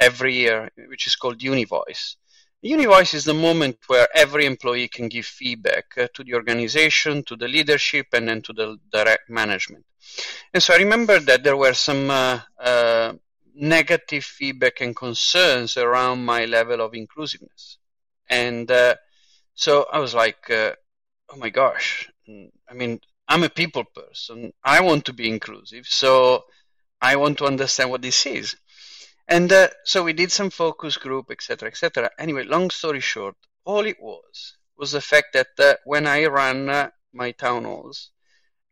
every 0.00 0.34
year, 0.34 0.70
which 0.88 1.06
is 1.06 1.16
called 1.16 1.38
Univoice. 1.38 2.16
Univoice 2.64 3.14
is 3.14 3.24
the 3.24 3.34
moment 3.34 3.76
where 3.86 4.08
every 4.14 4.46
employee 4.46 4.88
can 4.88 5.08
give 5.08 5.26
feedback 5.26 5.84
uh, 5.98 6.08
to 6.14 6.24
the 6.24 6.34
organization, 6.34 7.22
to 7.24 7.36
the 7.36 7.46
leadership, 7.46 8.06
and 8.12 8.26
then 8.26 8.40
to 8.42 8.52
the 8.52 8.78
direct 8.90 9.28
management. 9.28 9.84
And 10.52 10.62
so 10.62 10.74
I 10.74 10.78
remember 10.78 11.20
that 11.20 11.44
there 11.44 11.56
were 11.56 11.74
some 11.74 12.10
uh, 12.10 12.40
uh, 12.58 13.12
negative 13.54 14.24
feedback 14.24 14.80
and 14.80 14.96
concerns 14.96 15.76
around 15.76 16.24
my 16.24 16.46
level 16.46 16.80
of 16.80 16.94
inclusiveness. 16.94 17.78
And 18.28 18.70
uh, 18.70 18.96
so 19.54 19.86
I 19.92 19.98
was 19.98 20.14
like, 20.14 20.50
uh, 20.50 20.72
oh 21.28 21.36
my 21.36 21.50
gosh. 21.50 22.10
I 22.26 22.74
mean, 22.74 23.00
I'm 23.28 23.42
a 23.42 23.48
people 23.48 23.84
person. 23.84 24.52
I 24.62 24.80
want 24.80 25.06
to 25.06 25.12
be 25.12 25.28
inclusive. 25.28 25.86
So 25.86 26.44
I 27.00 27.16
want 27.16 27.38
to 27.38 27.46
understand 27.46 27.90
what 27.90 28.02
this 28.02 28.26
is. 28.26 28.56
And 29.26 29.50
uh, 29.52 29.68
so 29.84 30.02
we 30.04 30.12
did 30.12 30.30
some 30.30 30.50
focus 30.50 30.96
group, 30.96 31.30
etc., 31.30 31.68
etc. 31.68 32.10
Anyway, 32.18 32.44
long 32.44 32.70
story 32.70 33.00
short, 33.00 33.36
all 33.64 33.86
it 33.86 34.00
was 34.00 34.56
was 34.76 34.92
the 34.92 35.00
fact 35.00 35.32
that 35.32 35.48
uh, 35.58 35.74
when 35.84 36.06
I 36.06 36.26
ran 36.26 36.68
uh, 36.68 36.90
my 37.12 37.30
town 37.30 37.64
halls, 37.64 38.10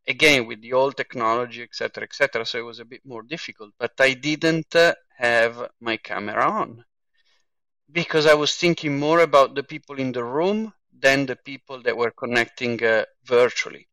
again 0.06 0.46
with 0.46 0.60
the 0.60 0.72
old 0.72 0.96
technology, 0.96 1.62
etc., 1.62 2.04
etc., 2.04 2.44
so 2.44 2.58
it 2.58 2.62
was 2.62 2.80
a 2.80 2.84
bit 2.84 3.00
more 3.04 3.22
difficult. 3.22 3.72
But 3.78 3.92
I 3.98 4.14
didn't 4.14 4.74
uh, 4.74 4.94
have 5.16 5.70
my 5.80 5.96
camera 5.96 6.44
on 6.50 6.84
because 7.90 8.26
I 8.26 8.34
was 8.34 8.54
thinking 8.56 8.98
more 8.98 9.20
about 9.20 9.54
the 9.54 9.62
people 9.62 9.98
in 9.98 10.12
the 10.12 10.24
room 10.24 10.72
than 10.92 11.26
the 11.26 11.36
people 11.36 11.82
that 11.82 11.96
were 11.96 12.10
connecting 12.10 12.82
uh, 12.82 13.04
virtually. 13.24 13.88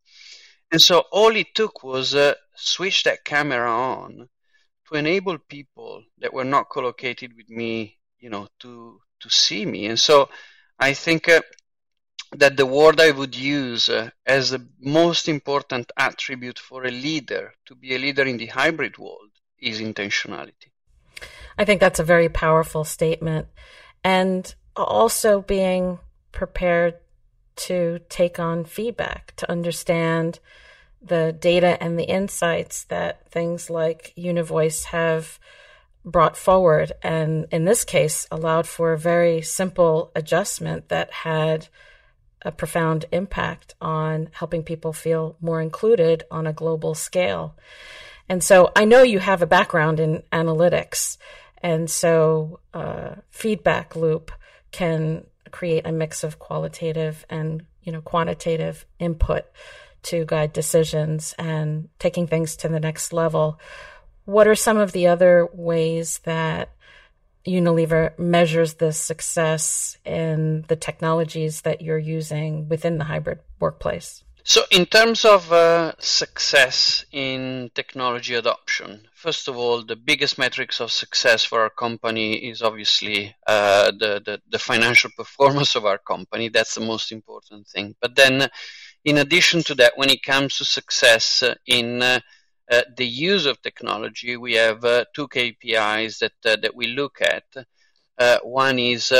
And 0.71 0.81
so 0.81 1.05
all 1.11 1.35
it 1.35 1.55
took 1.55 1.83
was 1.83 2.15
uh, 2.15 2.35
switch 2.55 3.03
that 3.03 3.25
camera 3.25 3.71
on 3.71 4.29
to 4.87 4.95
enable 4.97 5.37
people 5.37 6.03
that 6.19 6.33
were 6.33 6.43
not 6.43 6.69
co-located 6.69 7.35
with 7.35 7.49
me, 7.49 7.97
you 8.19 8.29
know, 8.29 8.47
to 8.59 8.99
to 9.21 9.29
see 9.29 9.65
me. 9.65 9.87
And 9.87 9.99
so 9.99 10.29
I 10.79 10.93
think 10.93 11.27
uh, 11.27 11.41
that 12.33 12.55
the 12.55 12.65
word 12.65 12.99
I 13.01 13.11
would 13.11 13.35
use 13.35 13.89
uh, 13.89 14.11
as 14.25 14.51
the 14.51 14.65
most 14.79 15.27
important 15.27 15.91
attribute 15.97 16.59
for 16.59 16.85
a 16.85 16.91
leader 16.91 17.53
to 17.65 17.75
be 17.75 17.95
a 17.95 17.99
leader 17.99 18.23
in 18.23 18.37
the 18.37 18.45
hybrid 18.45 18.97
world 18.97 19.31
is 19.59 19.81
intentionality. 19.81 20.71
I 21.57 21.65
think 21.65 21.81
that's 21.81 21.99
a 21.99 22.03
very 22.03 22.29
powerful 22.29 22.83
statement 22.85 23.47
and 24.03 24.53
also 24.75 25.41
being 25.41 25.99
prepared 26.31 26.95
to 27.59 27.99
take 28.09 28.39
on 28.39 28.65
feedback, 28.65 29.33
to 29.37 29.49
understand 29.51 30.39
the 31.01 31.35
data 31.39 31.81
and 31.81 31.97
the 31.97 32.03
insights 32.03 32.83
that 32.85 33.29
things 33.29 33.69
like 33.69 34.13
Univoice 34.17 34.85
have 34.85 35.39
brought 36.05 36.37
forward, 36.37 36.91
and 37.03 37.45
in 37.51 37.65
this 37.65 37.83
case, 37.83 38.27
allowed 38.31 38.67
for 38.67 38.93
a 38.93 38.97
very 38.97 39.41
simple 39.41 40.11
adjustment 40.15 40.89
that 40.89 41.11
had 41.11 41.67
a 42.41 42.51
profound 42.51 43.05
impact 43.11 43.75
on 43.81 44.29
helping 44.31 44.63
people 44.63 44.93
feel 44.93 45.35
more 45.41 45.61
included 45.61 46.23
on 46.31 46.47
a 46.47 46.53
global 46.53 46.95
scale. 46.95 47.55
And 48.29 48.43
so 48.43 48.71
I 48.75 48.85
know 48.85 49.01
you 49.01 49.19
have 49.19 49.41
a 49.41 49.47
background 49.47 49.99
in 49.99 50.23
analytics. 50.31 51.17
And 51.61 51.89
so, 51.89 52.61
uh, 52.73 53.15
feedback 53.29 53.95
loop 53.95 54.31
can 54.71 55.25
create 55.51 55.85
a 55.85 55.91
mix 55.91 56.23
of 56.23 56.39
qualitative 56.39 57.25
and 57.29 57.65
you 57.83 57.91
know 57.91 58.01
quantitative 58.01 58.85
input 58.99 59.45
to 60.03 60.25
guide 60.25 60.53
decisions 60.53 61.33
and 61.37 61.89
taking 61.99 62.27
things 62.27 62.55
to 62.57 62.69
the 62.69 62.79
next 62.79 63.11
level. 63.11 63.59
What 64.25 64.47
are 64.47 64.55
some 64.55 64.77
of 64.77 64.91
the 64.91 65.07
other 65.07 65.47
ways 65.51 66.19
that 66.23 66.69
Unilever 67.47 68.17
measures 68.19 68.75
the 68.75 68.93
success 68.93 69.97
in 70.05 70.65
the 70.67 70.75
technologies 70.75 71.61
that 71.61 71.81
you're 71.81 71.97
using 71.97 72.69
within 72.69 72.97
the 72.97 73.05
hybrid 73.05 73.39
workplace? 73.59 74.23
So, 74.43 74.63
in 74.71 74.85
terms 74.85 75.25
of 75.25 75.51
uh, 75.51 75.93
success 75.99 77.05
in 77.11 77.69
technology 77.75 78.35
adoption, 78.35 79.07
first 79.13 79.47
of 79.47 79.57
all, 79.57 79.83
the 79.83 79.95
biggest 79.95 80.37
metrics 80.37 80.79
of 80.79 80.91
success 80.91 81.43
for 81.43 81.61
our 81.61 81.69
company 81.69 82.49
is 82.49 82.61
obviously 82.61 83.35
uh, 83.45 83.91
the, 83.91 84.21
the, 84.25 84.41
the 84.49 84.59
financial 84.59 85.09
performance 85.17 85.75
of 85.75 85.85
our 85.85 85.97
company. 85.97 86.49
That's 86.49 86.75
the 86.75 86.81
most 86.81 87.11
important 87.11 87.67
thing. 87.67 87.95
But 88.01 88.15
then, 88.15 88.49
in 89.03 89.17
addition 89.17 89.61
to 89.63 89.75
that, 89.75 89.97
when 89.97 90.09
it 90.09 90.23
comes 90.23 90.57
to 90.57 90.65
success 90.65 91.43
in 91.67 92.01
uh, 92.01 92.19
uh, 92.71 92.81
the 92.95 93.07
use 93.07 93.45
of 93.45 93.61
technology, 93.61 94.37
we 94.37 94.53
have 94.53 94.83
uh, 94.85 95.03
two 95.13 95.27
KPIs 95.27 96.19
that 96.19 96.33
uh, 96.45 96.55
that 96.61 96.75
we 96.75 96.87
look 96.87 97.19
at. 97.21 97.43
One 98.43 98.79
is 98.79 99.11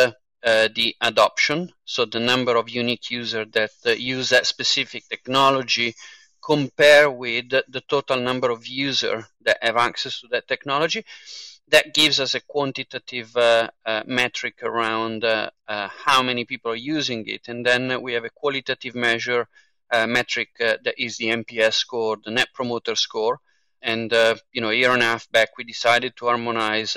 uh, 0.41 0.69
the 0.73 0.95
adoption, 1.01 1.69
so 1.83 2.05
the 2.05 2.19
number 2.19 2.55
of 2.55 2.69
unique 2.69 3.11
users 3.11 3.47
that 3.51 3.71
uh, 3.85 3.91
use 3.91 4.29
that 4.29 4.47
specific 4.47 5.03
technology, 5.09 5.93
compare 6.41 7.11
with 7.11 7.49
the 7.49 7.83
total 7.89 8.17
number 8.17 8.49
of 8.49 8.65
users 8.65 9.25
that 9.41 9.57
have 9.61 9.75
access 9.75 10.21
to 10.21 10.27
that 10.29 10.47
technology. 10.47 11.03
That 11.67 11.93
gives 11.93 12.21
us 12.21 12.35
a 12.35 12.39
quantitative 12.39 13.35
uh, 13.35 13.69
uh 13.85 14.03
metric 14.07 14.63
around 14.63 15.25
uh, 15.25 15.49
how 15.67 16.23
many 16.23 16.45
people 16.45 16.71
are 16.71 16.85
using 16.95 17.27
it, 17.27 17.49
and 17.49 17.65
then 17.65 18.01
we 18.01 18.13
have 18.13 18.23
a 18.23 18.29
qualitative 18.29 18.95
measure 18.95 19.47
metric 19.91 20.49
that 20.59 20.95
is 20.97 21.17
the 21.17 21.27
NPS 21.27 21.73
score, 21.73 22.17
the 22.23 22.31
Net 22.31 22.47
Promoter 22.53 22.95
Score. 22.95 23.39
And 23.81 24.11
you 24.53 24.61
know, 24.61 24.69
a 24.69 24.73
year 24.73 24.91
and 24.91 25.01
a 25.01 25.05
half 25.05 25.29
back, 25.31 25.57
we 25.57 25.63
decided 25.65 26.15
to 26.15 26.27
harmonize 26.27 26.95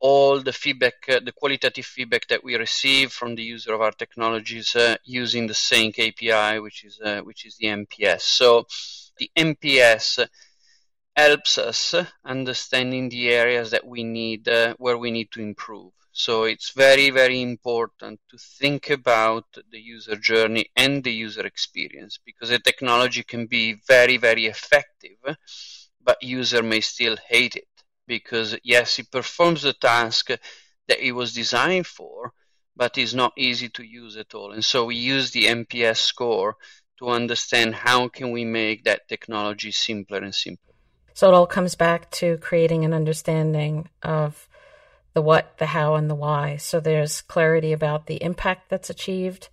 all 0.00 0.40
the 0.40 0.52
feedback, 0.52 0.94
uh, 1.08 1.20
the 1.22 1.32
qualitative 1.32 1.84
feedback 1.84 2.26
that 2.28 2.42
we 2.42 2.56
receive 2.56 3.12
from 3.12 3.34
the 3.34 3.42
user 3.42 3.74
of 3.74 3.80
our 3.82 3.92
technologies 3.92 4.74
uh, 4.74 4.96
using 5.04 5.46
the 5.46 5.54
same 5.54 5.92
KPI, 5.92 6.58
which 6.60 6.84
is 6.84 7.00
uh, 7.04 7.20
which 7.20 7.44
is 7.44 7.56
the 7.56 7.66
NPS. 7.66 8.22
So 8.22 8.66
the 9.18 9.30
NPS 9.36 10.26
helps 11.14 11.58
us 11.58 11.94
understanding 12.24 13.08
the 13.08 13.28
areas 13.30 13.70
that 13.72 13.86
we 13.86 14.02
need, 14.02 14.48
uh, 14.48 14.74
where 14.78 14.96
we 14.96 15.10
need 15.10 15.30
to 15.32 15.40
improve. 15.40 15.92
So 16.12 16.44
it's 16.44 16.70
very, 16.70 17.10
very 17.10 17.40
important 17.40 18.20
to 18.30 18.38
think 18.38 18.90
about 18.90 19.44
the 19.70 19.78
user 19.78 20.16
journey 20.16 20.66
and 20.76 21.04
the 21.04 21.12
user 21.12 21.46
experience 21.46 22.18
because 22.24 22.50
a 22.50 22.58
technology 22.58 23.22
can 23.22 23.46
be 23.46 23.74
very, 23.86 24.16
very 24.16 24.46
effective, 24.46 25.18
but 26.02 26.22
user 26.22 26.62
may 26.62 26.80
still 26.80 27.16
hate 27.28 27.56
it 27.56 27.68
because 28.10 28.58
yes, 28.64 28.98
it 28.98 29.10
performs 29.10 29.62
the 29.62 29.72
task 29.72 30.30
that 30.88 31.00
it 31.00 31.12
was 31.12 31.32
designed 31.32 31.86
for, 31.86 32.32
but 32.76 32.98
it's 32.98 33.14
not 33.14 33.32
easy 33.36 33.68
to 33.68 33.84
use 33.84 34.16
at 34.16 34.34
all. 34.34 34.50
And 34.52 34.64
so 34.64 34.86
we 34.86 34.96
use 34.96 35.30
the 35.30 35.44
NPS 35.44 35.98
score 35.98 36.56
to 36.98 37.08
understand 37.08 37.76
how 37.76 38.08
can 38.08 38.32
we 38.32 38.44
make 38.44 38.84
that 38.84 39.08
technology 39.08 39.70
simpler 39.70 40.18
and 40.18 40.34
simpler. 40.34 40.74
So 41.14 41.28
it 41.28 41.34
all 41.34 41.46
comes 41.46 41.76
back 41.76 42.10
to 42.22 42.36
creating 42.38 42.84
an 42.84 42.92
understanding 42.92 43.88
of 44.02 44.48
the 45.14 45.22
what, 45.22 45.58
the 45.58 45.66
how, 45.66 45.94
and 45.94 46.10
the 46.10 46.14
why. 46.16 46.56
So 46.56 46.80
there's 46.80 47.22
clarity 47.22 47.72
about 47.72 48.06
the 48.06 48.22
impact 48.22 48.70
that's 48.70 48.90
achieved 48.90 49.48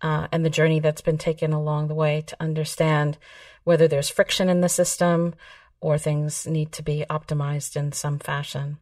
uh, 0.00 0.26
and 0.32 0.44
the 0.44 0.50
journey 0.58 0.80
that's 0.80 1.02
been 1.02 1.18
taken 1.18 1.52
along 1.52 1.86
the 1.86 1.94
way 1.94 2.24
to 2.26 2.36
understand 2.40 3.16
whether 3.62 3.86
there's 3.86 4.10
friction 4.10 4.48
in 4.48 4.60
the 4.60 4.68
system 4.68 5.34
or 5.82 5.98
things 5.98 6.46
need 6.46 6.72
to 6.72 6.82
be 6.82 7.04
optimized 7.10 7.76
in 7.76 7.92
some 7.92 8.18
fashion. 8.18 8.78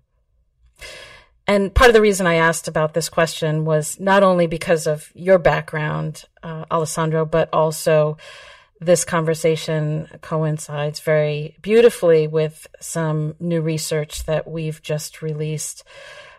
And 1.46 1.74
part 1.74 1.90
of 1.90 1.94
the 1.94 2.00
reason 2.00 2.28
I 2.28 2.34
asked 2.34 2.68
about 2.68 2.94
this 2.94 3.08
question 3.08 3.64
was 3.64 3.98
not 3.98 4.22
only 4.22 4.46
because 4.46 4.86
of 4.86 5.10
your 5.14 5.38
background, 5.38 6.24
uh, 6.44 6.66
Alessandro, 6.70 7.24
but 7.24 7.48
also 7.52 8.18
this 8.80 9.04
conversation 9.04 10.08
coincides 10.22 11.00
very 11.00 11.56
beautifully 11.60 12.28
with 12.28 12.66
some 12.80 13.34
new 13.40 13.60
research 13.60 14.24
that 14.26 14.48
we've 14.48 14.80
just 14.80 15.22
released, 15.22 15.82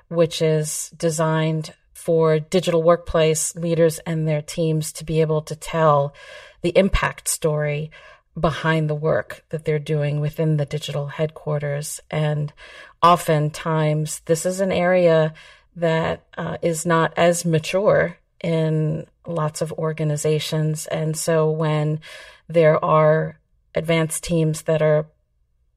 which 0.07 0.41
is 0.41 0.91
designed 0.95 1.73
for 1.93 2.39
digital 2.39 2.81
workplace 2.81 3.55
leaders 3.55 3.99
and 3.99 4.27
their 4.27 4.41
teams 4.41 4.91
to 4.91 5.03
be 5.03 5.21
able 5.21 5.41
to 5.41 5.55
tell 5.55 6.15
the 6.61 6.75
impact 6.77 7.27
story 7.27 7.91
behind 8.39 8.89
the 8.89 8.95
work 8.95 9.43
that 9.49 9.65
they're 9.65 9.79
doing 9.79 10.19
within 10.19 10.57
the 10.57 10.65
digital 10.65 11.07
headquarters. 11.07 11.99
And 12.09 12.53
oftentimes, 13.01 14.21
this 14.21 14.45
is 14.45 14.59
an 14.59 14.71
area 14.71 15.33
that 15.75 16.25
uh, 16.37 16.57
is 16.61 16.85
not 16.85 17.13
as 17.17 17.45
mature 17.45 18.17
in 18.41 19.05
lots 19.25 19.61
of 19.61 19.71
organizations. 19.73 20.87
And 20.87 21.15
so 21.15 21.51
when 21.51 21.99
there 22.47 22.83
are 22.83 23.39
advanced 23.75 24.23
teams 24.23 24.63
that 24.63 24.81
are 24.81 25.07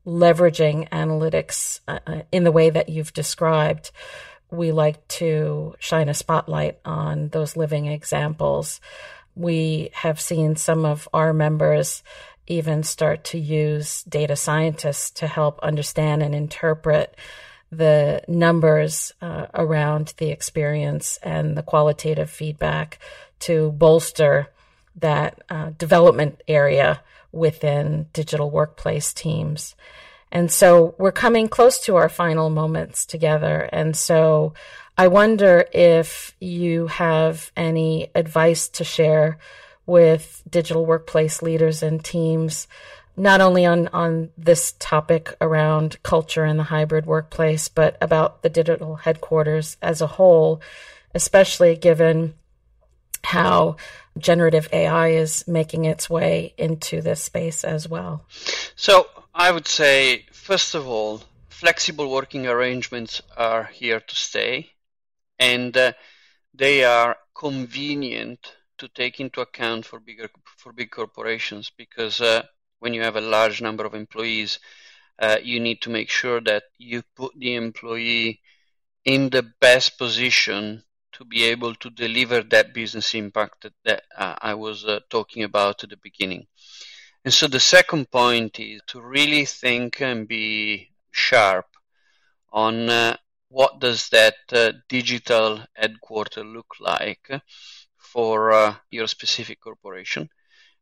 leveraging 0.07 0.89
analytics 0.91 1.81
uh, 1.89 1.99
uh, 2.07 2.23
in 2.33 2.45
the 2.45 2.53
way 2.53 2.71
that 2.71 2.89
you've 2.89 3.13
described, 3.13 3.91
we 4.51 4.73
like 4.73 5.07
to 5.09 5.75
shine 5.79 6.09
a 6.09 6.15
spotlight 6.15 6.79
on 6.85 7.29
those 7.29 7.57
living 7.57 7.87
examples. 7.87 8.81
We 9.35 9.91
have 9.95 10.21
seen 10.21 10.57
some 10.57 10.85
of 10.85 11.09
our 11.13 11.33
members 11.33 12.03
even 12.47 12.83
start 12.83 13.25
to 13.25 13.39
use 13.39 14.03
data 14.05 14.37
scientists 14.37 15.11
to 15.11 15.27
help 15.27 15.59
understand 15.61 16.23
and 16.23 16.35
interpret 16.35 17.17
the 17.71 18.23
numbers 18.29 19.13
uh, 19.21 19.47
around 19.55 20.15
the 20.19 20.31
experience 20.31 21.19
and 21.23 21.57
the 21.57 21.63
qualitative 21.63 22.31
feedback 22.31 22.99
to 23.41 23.73
bolster 23.73 24.49
that 24.97 25.43
uh, 25.49 25.71
development 25.77 26.43
area 26.47 27.01
within 27.33 28.07
digital 28.13 28.51
workplace 28.51 29.13
teams. 29.13 29.75
And 30.31 30.51
so 30.51 30.95
we're 30.99 31.13
coming 31.13 31.49
close 31.49 31.79
to 31.81 31.97
our 31.97 32.09
final 32.09 32.51
moments 32.51 33.07
together. 33.07 33.69
And 33.73 33.97
so 33.97 34.55
I 34.97 35.09
wonder 35.09 35.67
if 35.73 36.35
you 36.41 36.87
have 36.89 37.51
any 37.57 38.11
advice 38.15 38.69
to 38.69 38.85
share 38.85 39.39
with 39.87 40.43
digital 40.49 40.87
workplace 40.87 41.43
leaders 41.43 41.83
and 41.83 42.05
teams, 42.05 42.67
not 43.17 43.41
only 43.41 43.65
on, 43.65 43.89
on 43.89 44.31
this 44.37 44.73
topic 44.79 45.35
around 45.41 46.03
culture 46.03 46.45
in 46.45 46.57
the 46.57 46.65
hybrid 46.65 47.07
workplace, 47.07 47.69
but 47.69 47.97
about 48.01 48.43
the 48.43 48.49
digital 48.49 48.97
headquarters 48.97 49.77
as 49.83 50.01
a 50.01 50.07
whole, 50.07 50.61
especially 51.15 51.77
given 51.77 52.35
how 53.23 53.77
generative 54.19 54.69
AI 54.73 55.09
is 55.09 55.47
making 55.49 55.85
its 55.85 56.09
way 56.09 56.55
into 56.57 57.01
this 57.01 57.23
space 57.23 57.65
as 57.65 57.89
well. 57.89 58.25
So 58.77 59.09
I 59.35 59.51
would 59.51 59.67
say, 59.67 60.27
first 60.33 60.75
of 60.75 60.87
all, 60.87 61.23
flexible 61.49 62.11
working 62.11 62.47
arrangements 62.47 63.23
are 63.37 63.65
here 63.65 64.01
to 64.01 64.15
stay, 64.15 64.71
and 65.39 65.77
uh, 65.77 65.93
they 66.53 66.85
are 66.85 67.17
convenient 67.35 68.53
to 68.79 68.89
take 68.89 69.21
into 69.21 69.41
account 69.41 69.87
for 69.87 70.01
bigger 70.01 70.29
for 70.57 70.73
big 70.73 70.91
corporations 70.91 71.71
because 71.77 72.21
uh, 72.21 72.43
when 72.81 72.95
you 72.95 73.03
have 73.03 73.17
a 73.17 73.21
large 73.21 73.63
number 73.63 73.85
of 73.85 73.95
employees, 73.95 74.59
uh, 75.19 75.39
you 75.43 75.61
need 75.61 75.81
to 75.83 75.91
make 75.91 76.11
sure 76.11 76.41
that 76.41 76.65
you 76.79 77.03
put 77.17 77.33
the 77.39 77.55
employee 77.55 78.41
in 79.05 79.31
the 79.31 79.43
best 79.61 79.99
position 79.99 80.83
to 81.13 81.25
be 81.25 81.45
able 81.45 81.75
to 81.77 81.91
deliver 81.91 82.43
that 82.43 82.75
business 82.75 83.15
impact 83.15 83.67
that 83.85 84.03
uh, 84.17 84.35
I 84.41 84.55
was 84.55 84.85
uh, 84.85 85.01
talking 85.11 85.45
about 85.45 85.85
at 85.85 85.91
the 85.91 85.97
beginning. 85.97 86.47
And 87.25 87.33
so 87.33 87.47
the 87.47 87.61
second 87.61 88.11
point 88.11 88.59
is 88.59 88.81
to 88.89 89.01
really 89.01 89.45
think 89.45 90.03
and 90.03 90.29
be 90.29 90.91
sharp 91.11 91.67
on 92.53 92.91
uh, 92.91 93.17
what 93.49 93.81
does 93.81 94.09
that 94.09 94.35
uh, 94.53 94.73
digital 94.89 95.61
headquarter 95.75 96.45
look 96.45 96.75
like 96.81 97.31
for 98.15 98.53
uh, 98.53 98.75
your 98.93 99.09
specific 99.09 99.61
corporation. 99.61 100.29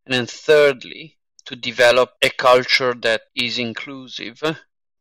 And 0.05 0.13
then 0.15 0.27
thirdly, 0.27 1.17
to 1.47 1.57
develop 1.57 2.11
a 2.21 2.29
culture 2.29 2.95
that 3.01 3.23
is 3.35 3.59
inclusive 3.59 4.43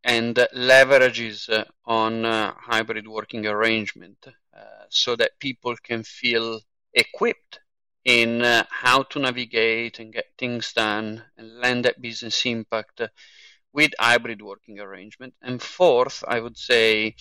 and 0.03 0.35
leverages 0.55 1.49
uh, 1.49 1.65
on 1.85 2.25
uh, 2.25 2.53
hybrid 2.57 3.05
working 3.05 3.45
arrangement 3.45 4.17
uh, 4.27 4.85
so 4.89 5.15
that 5.17 5.39
people 5.39 5.75
can 5.83 6.03
feel 6.03 6.61
equipped 6.93 7.59
in 8.05 8.41
uh, 8.41 8.63
how 8.69 9.03
to 9.03 9.19
navigate 9.19 9.99
and 9.99 10.13
get 10.13 10.25
things 10.37 10.71
done 10.73 11.21
and 11.37 11.59
land 11.59 11.83
that 11.83 12.01
business 12.01 12.45
impact 12.45 13.01
with 13.73 13.91
hybrid 13.99 14.41
working 14.41 14.79
arrangement. 14.79 15.33
And 15.41 15.61
fourth, 15.61 16.23
I 16.25 16.39
would 16.39 16.57
say 16.57 17.15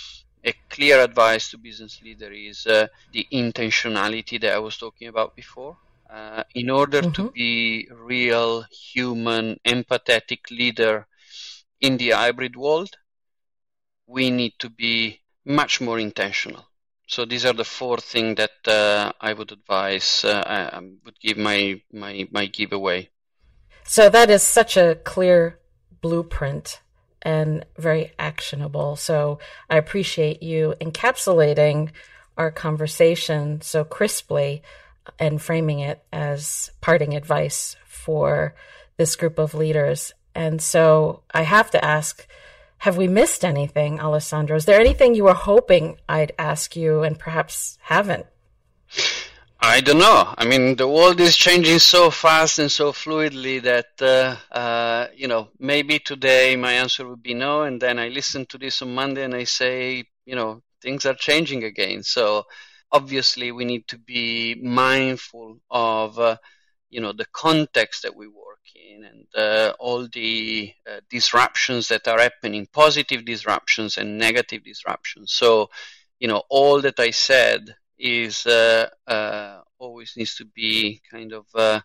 a 0.45 0.55
clear 0.69 1.01
advice 1.01 1.51
to 1.51 1.59
business 1.59 2.01
leader 2.03 2.31
is 2.33 2.67
uh, 2.67 2.87
the 3.13 3.27
intentionality 3.33 4.41
that 4.41 4.55
I 4.55 4.59
was 4.59 4.77
talking 4.77 5.09
about 5.09 5.37
before. 5.37 5.77
Uh, 6.09 6.43
in 6.55 6.71
order 6.71 7.03
mm-hmm. 7.03 7.13
to 7.13 7.31
be 7.31 7.89
real 7.93 8.63
human 8.73 9.57
empathetic 9.65 10.51
leader 10.51 11.07
in 11.81 11.97
the 11.99 12.11
hybrid 12.11 12.57
world 12.57 12.97
we 14.09 14.29
need 14.29 14.53
to 14.59 14.69
be 14.69 15.21
much 15.45 15.81
more 15.81 16.01
intentional 16.01 16.67
so 17.07 17.25
these 17.25 17.45
are 17.45 17.53
the 17.53 17.65
four 17.65 17.99
things 17.99 18.37
that 18.37 18.51
uh, 18.67 19.13
i 19.21 19.33
would 19.33 19.53
advise 19.53 20.25
uh, 20.25 20.43
I, 20.45 20.77
I 20.77 20.81
would 21.05 21.19
give 21.21 21.39
my, 21.39 21.81
my 21.93 22.27
my 22.33 22.47
giveaway 22.47 23.09
so 23.85 24.09
that 24.09 24.31
is 24.31 24.43
such 24.43 24.77
a 24.77 24.97
clear 24.97 25.61
blueprint 26.01 26.81
and 27.23 27.65
very 27.77 28.13
actionable. 28.19 28.97
So 28.97 29.39
I 29.69 29.77
appreciate 29.77 30.43
you 30.43 30.75
encapsulating 30.81 31.91
our 32.37 32.51
conversation 32.51 33.61
so 33.61 33.85
crisply 33.85 34.63
and 35.19 35.41
framing 35.41 35.81
it 35.81 36.03
as 36.13 36.71
parting 36.81 37.15
advice 37.15 37.77
for 37.87 38.55
this 38.97 39.17
group 39.17 39.39
of 39.39 39.55
leaders. 39.55 40.13
And 40.35 40.61
so 40.63 41.23
I 41.33 41.43
have 41.43 41.71
to 41.73 41.85
ask 41.85 42.27
have 42.79 42.97
we 42.97 43.09
missed 43.09 43.45
anything, 43.45 44.01
Alessandro? 44.01 44.57
Is 44.57 44.65
there 44.65 44.81
anything 44.81 45.15
you 45.15 45.25
were 45.25 45.35
hoping 45.35 45.99
I'd 46.09 46.33
ask 46.39 46.75
you 46.75 47.03
and 47.03 47.19
perhaps 47.19 47.77
haven't? 47.83 48.25
I 49.63 49.83
don't 49.83 49.99
know. 49.99 50.35
I 50.39 50.47
mean, 50.47 50.77
the 50.77 50.89
world 50.89 51.21
is 51.21 51.37
changing 51.37 51.81
so 51.81 52.11
fast 52.11 52.59
and 52.59 52.73
so 52.73 52.93
fluidly 52.93 53.63
that, 53.63 53.91
uh, 54.01 54.37
uh, 54.51 55.09
you 55.15 55.29
know, 55.29 55.49
maybe 55.59 55.99
today 55.99 56.57
my 56.57 56.73
answer 56.73 57.07
would 57.07 57.23
be 57.23 57.35
no. 57.35 57.65
And 57.65 57.79
then 57.81 57.99
I 57.99 58.09
listen 58.09 58.47
to 58.47 58.59
this 58.59 58.81
on 58.81 58.95
Monday 58.95 59.23
and 59.23 59.35
I 59.35 59.45
say, 59.45 60.05
you 60.25 60.35
know, 60.35 60.63
things 60.81 61.05
are 61.05 61.15
changing 61.15 61.65
again. 61.65 62.03
So 62.03 62.45
obviously 62.91 63.53
we 63.53 63.67
need 63.67 63.87
to 63.89 63.99
be 63.99 64.55
mindful 64.63 65.59
of, 65.71 66.19
uh, 66.19 66.39
you 66.89 67.03
know, 67.03 67.13
the 67.13 67.27
context 67.27 68.03
that 68.05 68.17
we 68.17 68.29
work 68.29 68.65
in 68.75 69.05
and 69.05 69.27
uh, 69.37 69.75
all 69.79 70.09
the 70.11 70.73
uh, 70.91 71.01
disruptions 71.11 71.89
that 71.89 72.09
are 72.09 72.19
happening, 72.19 72.67
positive 72.73 73.27
disruptions 73.27 73.99
and 73.99 74.17
negative 74.17 74.65
disruptions. 74.65 75.35
So, 75.35 75.69
you 76.19 76.29
know, 76.29 76.45
all 76.49 76.81
that 76.81 76.99
I 76.99 77.11
said 77.11 77.75
is 78.01 78.47
uh, 78.47 78.89
uh, 79.07 79.61
always 79.79 80.15
needs 80.17 80.35
to 80.37 80.45
be 80.45 81.01
kind 81.11 81.33
of 81.33 81.47
uh, 81.55 81.81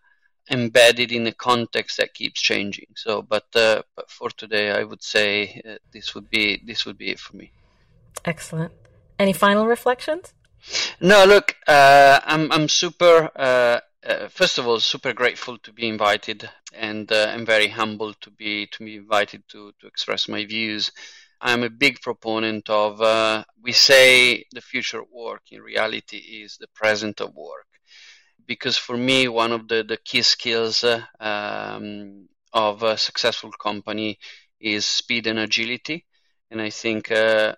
embedded 0.50 1.12
in 1.12 1.28
a 1.28 1.32
context 1.32 1.98
that 1.98 2.14
keeps 2.14 2.42
changing. 2.42 2.88
So, 2.96 3.22
but 3.22 3.46
uh, 3.56 3.84
but 3.96 4.10
for 4.10 4.30
today, 4.30 4.72
I 4.72 4.84
would 4.84 5.04
say 5.04 5.62
uh, 5.68 5.76
this 5.92 6.16
would 6.16 6.30
be 6.30 6.62
this 6.66 6.86
would 6.86 6.98
be 6.98 7.12
it 7.12 7.20
for 7.20 7.36
me. 7.36 7.52
Excellent. 8.24 8.72
Any 9.20 9.34
final 9.34 9.66
reflections? 9.66 10.34
No, 11.00 11.26
look, 11.26 11.56
uh, 11.68 12.20
I'm 12.24 12.52
I'm 12.52 12.68
super. 12.68 13.30
first 14.30 14.58
of 14.58 14.68
all, 14.68 14.80
super 14.80 15.14
grateful 15.14 15.58
to 15.60 15.72
be 15.74 15.88
invited, 15.88 16.50
and 16.74 17.12
I'm 17.12 17.46
very 17.46 17.68
humbled 17.68 18.16
to 18.22 18.32
be 18.32 18.68
to 18.68 18.86
be 18.86 18.96
invited 18.96 19.44
to 19.50 19.74
to 19.80 19.88
express 19.88 20.28
my 20.28 20.46
views. 20.46 20.92
I'm 21.46 21.62
a 21.62 21.70
big 21.70 22.02
proponent 22.02 22.72
of, 22.72 23.00
uh, 23.00 23.44
we 23.62 23.72
say 23.72 24.46
the 24.52 24.62
future 24.62 25.02
of 25.02 25.10
work, 25.14 25.44
in 25.52 25.62
reality 25.62 26.18
is 26.18 26.58
the 26.58 26.68
present 26.74 27.22
of 27.22 27.36
work. 27.36 27.68
Because 28.48 28.78
for 28.78 28.98
me, 28.98 29.28
one 29.28 29.52
of 29.52 29.68
the, 29.68 29.84
the 29.84 29.98
key 29.98 30.24
skills 30.24 30.84
uh, 30.84 31.04
um, 31.20 32.28
of 32.52 32.82
a 32.82 32.98
successful 32.98 33.52
company 33.52 34.18
is 34.60 34.88
speed 34.88 35.28
and 35.28 35.38
agility. 35.38 36.08
And 36.50 36.60
I 36.60 36.72
think 36.72 37.12
uh, 37.12 37.54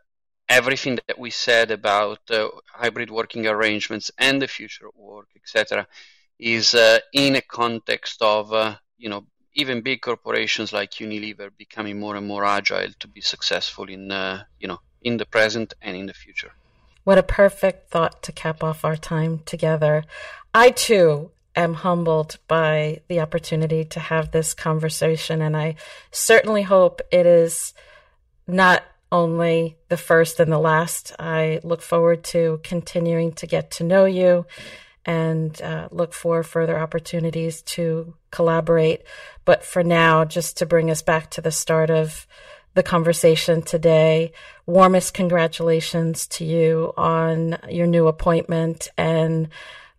everything 0.49 0.99
that 1.07 1.17
we 1.17 1.29
said 1.29 1.71
about 1.71 2.19
uh, 2.29 2.49
hybrid 2.67 3.09
working 3.09 3.47
arrangements 3.47 4.11
and 4.17 4.41
the 4.41 4.49
future 4.49 4.87
of 4.87 4.95
work, 4.97 5.29
etc., 5.37 5.87
is 6.37 6.75
uh, 6.75 6.99
in 7.13 7.37
a 7.37 7.41
context 7.41 8.21
of 8.21 8.51
uh, 8.51 8.75
you 8.97 9.07
know 9.09 9.25
even 9.57 9.81
big 9.81 10.01
corporations 10.01 10.71
like 10.71 10.91
Unilever 10.91 11.49
becoming 11.57 11.99
more 11.99 12.15
and 12.15 12.27
more 12.27 12.45
agile 12.45 12.91
to 12.99 13.07
be 13.07 13.21
successful 13.21 13.89
in 13.89 14.11
uh, 14.11 14.43
you 14.59 14.67
know 14.67 14.79
in 15.01 15.17
the 15.17 15.25
present 15.25 15.73
and 15.81 15.97
in 15.97 16.05
the 16.05 16.13
future. 16.13 16.51
What 17.03 17.17
a 17.17 17.23
perfect 17.23 17.89
thought 17.89 18.21
to 18.23 18.31
cap 18.31 18.63
off 18.63 18.85
our 18.85 18.95
time 18.95 19.39
together. 19.45 20.03
I 20.53 20.69
too 20.69 21.31
am 21.55 21.73
humbled 21.73 22.37
by 22.47 23.01
the 23.07 23.19
opportunity 23.19 23.83
to 23.85 23.99
have 23.99 24.31
this 24.31 24.53
conversation, 24.53 25.41
and 25.41 25.57
I 25.57 25.75
certainly 26.11 26.61
hope 26.61 27.01
it 27.11 27.25
is 27.25 27.73
not 28.45 28.83
only 29.11 29.77
the 29.89 29.97
first 29.97 30.39
and 30.39 30.51
the 30.51 30.59
last. 30.59 31.13
I 31.17 31.61
look 31.63 31.81
forward 31.81 32.23
to 32.25 32.59
continuing 32.63 33.31
to 33.33 33.47
get 33.47 33.71
to 33.71 33.83
know 33.83 34.05
you 34.05 34.45
and 35.07 35.59
uh, 35.61 35.87
look 35.89 36.13
for 36.13 36.43
further 36.43 36.77
opportunities 36.77 37.61
to 37.63 38.13
collaborate. 38.29 39.03
But 39.45 39.63
for 39.63 39.81
now, 39.81 40.25
just 40.25 40.57
to 40.57 40.65
bring 40.65 40.91
us 40.91 41.01
back 41.01 41.31
to 41.31 41.41
the 41.41 41.51
start 41.51 41.89
of 41.89 42.27
the 42.73 42.83
conversation 42.83 43.61
today, 43.61 44.33
warmest 44.65 45.13
congratulations 45.13 46.27
to 46.27 46.45
you 46.45 46.93
on 46.97 47.57
your 47.69 47.87
new 47.87 48.07
appointment. 48.07 48.89
And 48.97 49.47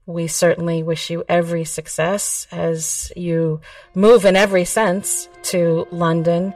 we 0.04 0.26
certainly 0.26 0.82
wish 0.82 1.08
you 1.08 1.24
every 1.26 1.64
success 1.64 2.46
as 2.52 3.10
you 3.16 3.62
move 3.94 4.26
in 4.26 4.36
every 4.36 4.66
sense 4.66 5.28
to 5.44 5.88
London. 5.90 6.52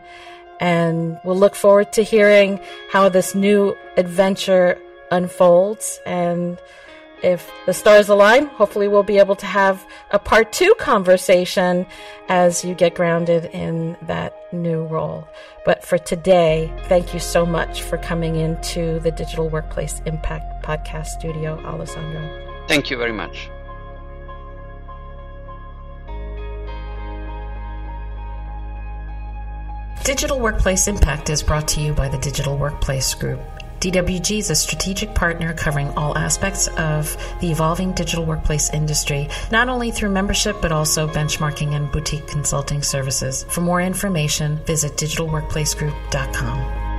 And 0.60 1.18
we'll 1.24 1.38
look 1.38 1.54
forward 1.54 1.92
to 1.94 2.02
hearing 2.02 2.60
how 2.90 3.08
this 3.08 3.34
new 3.34 3.74
adventure 3.96 4.78
unfolds. 5.10 5.98
And 6.04 6.58
if 7.22 7.50
the 7.66 7.72
stars 7.72 8.08
align, 8.08 8.46
hopefully 8.46 8.88
we'll 8.88 9.02
be 9.02 9.18
able 9.18 9.36
to 9.36 9.46
have 9.46 9.86
a 10.10 10.18
part 10.18 10.52
two 10.52 10.74
conversation 10.78 11.86
as 12.28 12.64
you 12.64 12.74
get 12.74 12.94
grounded 12.94 13.46
in 13.46 13.96
that 14.02 14.34
new 14.52 14.84
role. 14.84 15.26
But 15.64 15.84
for 15.84 15.98
today, 15.98 16.72
thank 16.84 17.14
you 17.14 17.20
so 17.20 17.46
much 17.46 17.82
for 17.82 17.98
coming 17.98 18.36
into 18.36 18.98
the 19.00 19.10
Digital 19.10 19.48
Workplace 19.48 20.00
Impact 20.06 20.64
podcast 20.64 21.06
studio, 21.06 21.58
Alessandro. 21.64 22.66
Thank 22.68 22.90
you 22.90 22.96
very 22.96 23.12
much. 23.12 23.48
Digital 30.04 30.40
Workplace 30.40 30.88
Impact 30.88 31.30
is 31.30 31.44
brought 31.44 31.68
to 31.68 31.80
you 31.80 31.92
by 31.92 32.08
the 32.08 32.18
Digital 32.18 32.58
Workplace 32.58 33.14
Group. 33.14 33.40
DWG 33.82 34.38
is 34.38 34.48
a 34.48 34.54
strategic 34.54 35.12
partner 35.12 35.52
covering 35.52 35.88
all 35.96 36.16
aspects 36.16 36.68
of 36.78 37.16
the 37.40 37.50
evolving 37.50 37.90
digital 37.94 38.24
workplace 38.24 38.70
industry, 38.70 39.28
not 39.50 39.68
only 39.68 39.90
through 39.90 40.10
membership 40.10 40.54
but 40.62 40.70
also 40.70 41.08
benchmarking 41.08 41.74
and 41.74 41.90
boutique 41.90 42.28
consulting 42.28 42.84
services. 42.84 43.44
For 43.48 43.60
more 43.60 43.80
information, 43.80 44.58
visit 44.66 44.92
digitalworkplacegroup.com. 44.92 46.91